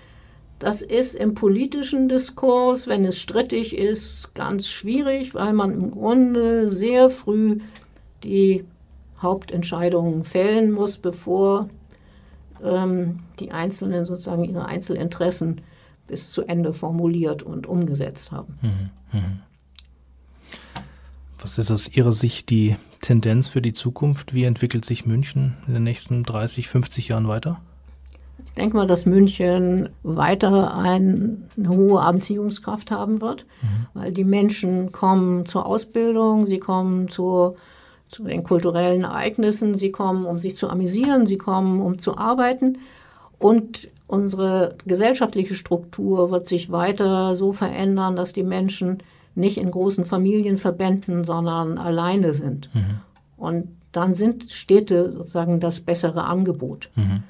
[0.58, 6.68] das ist im politischen Diskurs, wenn es strittig ist, ganz schwierig, weil man im Grunde
[6.68, 7.58] sehr früh
[8.24, 8.64] die
[9.20, 11.68] Hauptentscheidungen fällen muss, bevor
[12.62, 15.60] ähm, die Einzelnen sozusagen ihre Einzelinteressen
[16.06, 18.58] bis zu Ende formuliert und umgesetzt haben.
[18.62, 19.40] Mhm, mhm.
[21.40, 24.34] Was ist aus Ihrer Sicht die Tendenz für die Zukunft?
[24.34, 27.60] Wie entwickelt sich München in den nächsten 30, 50 Jahren weiter?
[28.46, 33.86] Ich denke mal, dass München weiter ein, eine hohe Anziehungskraft haben wird, mhm.
[33.92, 37.56] weil die Menschen kommen zur Ausbildung, sie kommen zur,
[38.08, 42.78] zu den kulturellen Ereignissen, sie kommen, um sich zu amüsieren, sie kommen, um zu arbeiten.
[43.38, 49.02] Und unsere gesellschaftliche Struktur wird sich weiter so verändern, dass die Menschen
[49.34, 52.70] nicht in großen Familienverbänden, sondern alleine sind.
[52.74, 53.00] Mhm.
[53.36, 56.90] Und dann sind Städte sozusagen das bessere Angebot.
[56.94, 57.22] Mhm.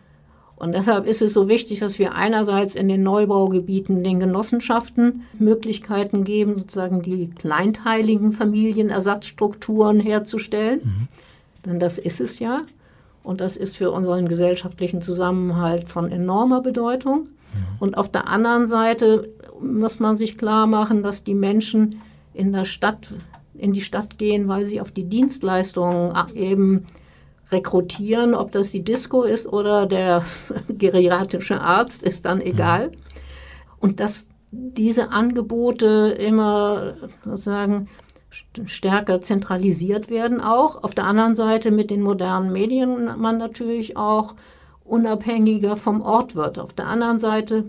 [0.56, 6.24] Und deshalb ist es so wichtig, dass wir einerseits in den Neubaugebieten den Genossenschaften Möglichkeiten
[6.24, 10.80] geben, sozusagen die kleinteiligen Familienersatzstrukturen herzustellen.
[10.82, 11.08] Mhm.
[11.66, 12.62] Denn das ist es ja.
[13.22, 17.24] Und das ist für unseren gesellschaftlichen Zusammenhalt von enormer Bedeutung.
[17.24, 17.28] Mhm.
[17.78, 19.28] Und auf der anderen Seite
[19.60, 22.00] muss man sich klar machen, dass die Menschen
[22.32, 23.08] in der Stadt,
[23.54, 26.86] in die Stadt gehen, weil sie auf die Dienstleistungen eben
[27.50, 30.24] rekrutieren, ob das die Disco ist oder der
[30.68, 32.92] geriatrische Arzt, ist dann egal.
[33.78, 36.94] Und dass diese Angebote immer
[37.24, 37.88] sozusagen
[38.64, 40.82] stärker zentralisiert werden auch.
[40.82, 44.34] Auf der anderen Seite mit den modernen Medien man natürlich auch
[44.84, 46.58] unabhängiger vom Ort wird.
[46.58, 47.64] Auf der anderen Seite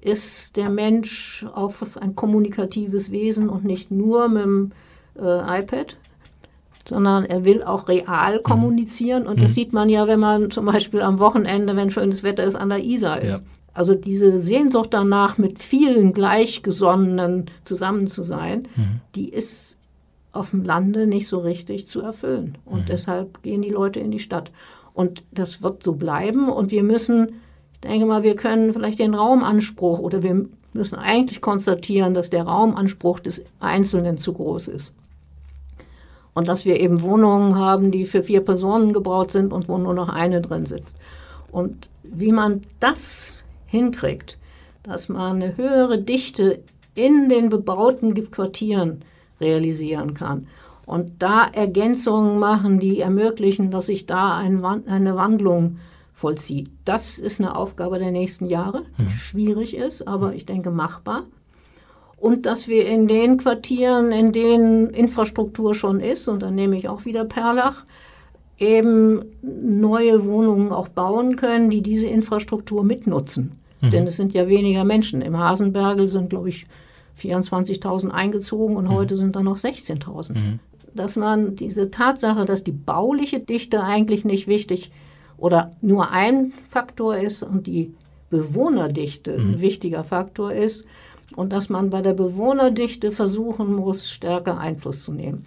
[0.00, 4.72] ist der Mensch auf ein kommunikatives Wesen und nicht nur mit dem
[5.18, 5.96] äh, iPad
[6.88, 8.42] sondern er will auch real mhm.
[8.42, 9.26] kommunizieren.
[9.26, 9.54] Und das mhm.
[9.54, 12.82] sieht man ja, wenn man zum Beispiel am Wochenende, wenn schönes Wetter ist, an der
[12.82, 13.38] Isar ist.
[13.38, 13.40] Ja.
[13.74, 19.00] Also diese Sehnsucht danach, mit vielen Gleichgesonnenen zusammen zu sein, mhm.
[19.14, 19.76] die ist
[20.32, 22.58] auf dem Lande nicht so richtig zu erfüllen.
[22.64, 22.86] Und mhm.
[22.86, 24.50] deshalb gehen die Leute in die Stadt.
[24.94, 26.48] Und das wird so bleiben.
[26.48, 27.34] Und wir müssen,
[27.74, 32.44] ich denke mal, wir können vielleicht den Raumanspruch oder wir müssen eigentlich konstatieren, dass der
[32.44, 34.92] Raumanspruch des Einzelnen zu groß ist.
[36.38, 39.92] Und dass wir eben Wohnungen haben, die für vier Personen gebaut sind und wo nur
[39.92, 40.96] noch eine drin sitzt.
[41.50, 44.38] Und wie man das hinkriegt,
[44.84, 46.60] dass man eine höhere Dichte
[46.94, 49.02] in den bebauten Quartieren
[49.40, 50.46] realisieren kann.
[50.86, 55.78] Und da Ergänzungen machen, die ermöglichen, dass sich da ein, eine Wandlung
[56.14, 56.70] vollzieht.
[56.84, 59.08] Das ist eine Aufgabe der nächsten Jahre, die mhm.
[59.08, 61.24] schwierig ist, aber ich denke machbar
[62.20, 66.88] und dass wir in den Quartieren, in denen Infrastruktur schon ist, und dann nehme ich
[66.88, 67.84] auch wieder Perlach,
[68.58, 73.52] eben neue Wohnungen auch bauen können, die diese Infrastruktur mitnutzen.
[73.80, 73.90] Mhm.
[73.90, 75.22] Denn es sind ja weniger Menschen.
[75.22, 76.66] Im Hasenbergel sind, glaube ich,
[77.20, 78.94] 24.000 eingezogen und mhm.
[78.94, 80.34] heute sind da noch 16.000.
[80.34, 80.58] Mhm.
[80.94, 84.90] Dass man diese Tatsache, dass die bauliche Dichte eigentlich nicht wichtig
[85.36, 87.94] oder nur ein Faktor ist und die
[88.30, 89.60] Bewohnerdichte ein mhm.
[89.60, 90.84] wichtiger Faktor ist,
[91.38, 95.44] und dass man bei der Bewohnerdichte versuchen muss, stärker Einfluss zu nehmen.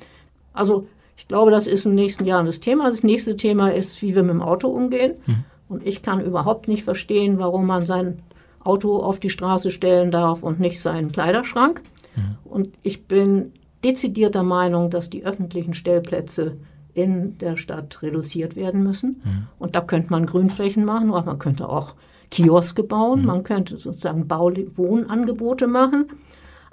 [0.53, 0.87] Also
[1.17, 2.87] ich glaube, das ist in den nächsten Jahren das Thema.
[2.87, 5.15] Das nächste Thema ist, wie wir mit dem Auto umgehen.
[5.25, 5.43] Mhm.
[5.67, 8.15] Und ich kann überhaupt nicht verstehen, warum man sein
[8.63, 11.81] Auto auf die Straße stellen darf und nicht seinen Kleiderschrank.
[12.15, 12.37] Mhm.
[12.45, 13.51] Und ich bin
[13.83, 16.55] dezidierter Meinung, dass die öffentlichen Stellplätze
[16.93, 19.21] in der Stadt reduziert werden müssen.
[19.25, 19.47] Mhm.
[19.59, 21.95] Und da könnte man Grünflächen machen, aber man könnte auch
[22.31, 23.25] Kioske bauen, mhm.
[23.27, 26.07] man könnte sozusagen Wohnangebote machen.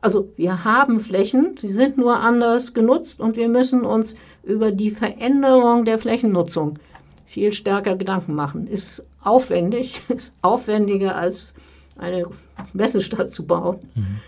[0.00, 4.92] Also wir haben Flächen, sie sind nur anders genutzt und wir müssen uns über die
[4.92, 6.78] Veränderung der Flächennutzung
[7.26, 8.68] viel stärker Gedanken machen.
[8.68, 11.52] Ist aufwendig, ist aufwendiger als
[11.96, 12.24] eine
[12.72, 13.78] Messestadt zu bauen.
[13.94, 14.20] Mhm.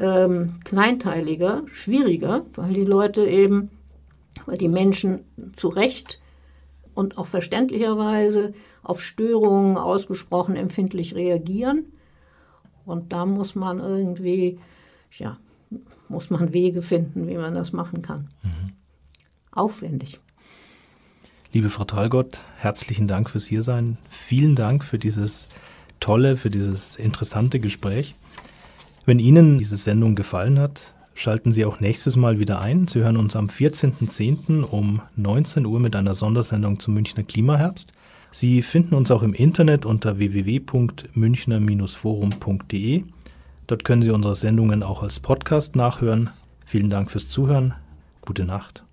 [0.00, 3.70] Ähm, kleinteiliger, schwieriger, weil die Leute eben,
[4.46, 5.24] weil die Menschen
[5.54, 6.20] zu Recht
[6.94, 11.86] und auch verständlicherweise auf Störungen ausgesprochen empfindlich reagieren.
[12.84, 14.58] Und da muss man irgendwie,
[15.12, 15.38] ja,
[16.08, 18.28] muss man Wege finden, wie man das machen kann.
[18.42, 18.72] Mhm.
[19.52, 20.20] Aufwendig.
[21.52, 23.98] Liebe Frau Thalgott, herzlichen Dank fürs Hiersein.
[24.10, 25.48] Vielen Dank für dieses
[26.00, 28.14] tolle, für dieses interessante Gespräch.
[29.06, 32.86] Wenn Ihnen diese Sendung gefallen hat, schalten Sie auch nächstes Mal wieder ein.
[32.86, 34.62] Sie hören uns am 14.10.
[34.62, 37.92] um 19 Uhr mit einer Sondersendung zum Münchner Klimaherbst.
[38.30, 43.04] Sie finden uns auch im Internet unter www.münchner-forum.de.
[43.66, 46.30] Dort können Sie unsere Sendungen auch als Podcast nachhören.
[46.64, 47.74] Vielen Dank fürs Zuhören.
[48.22, 48.84] Gute Nacht.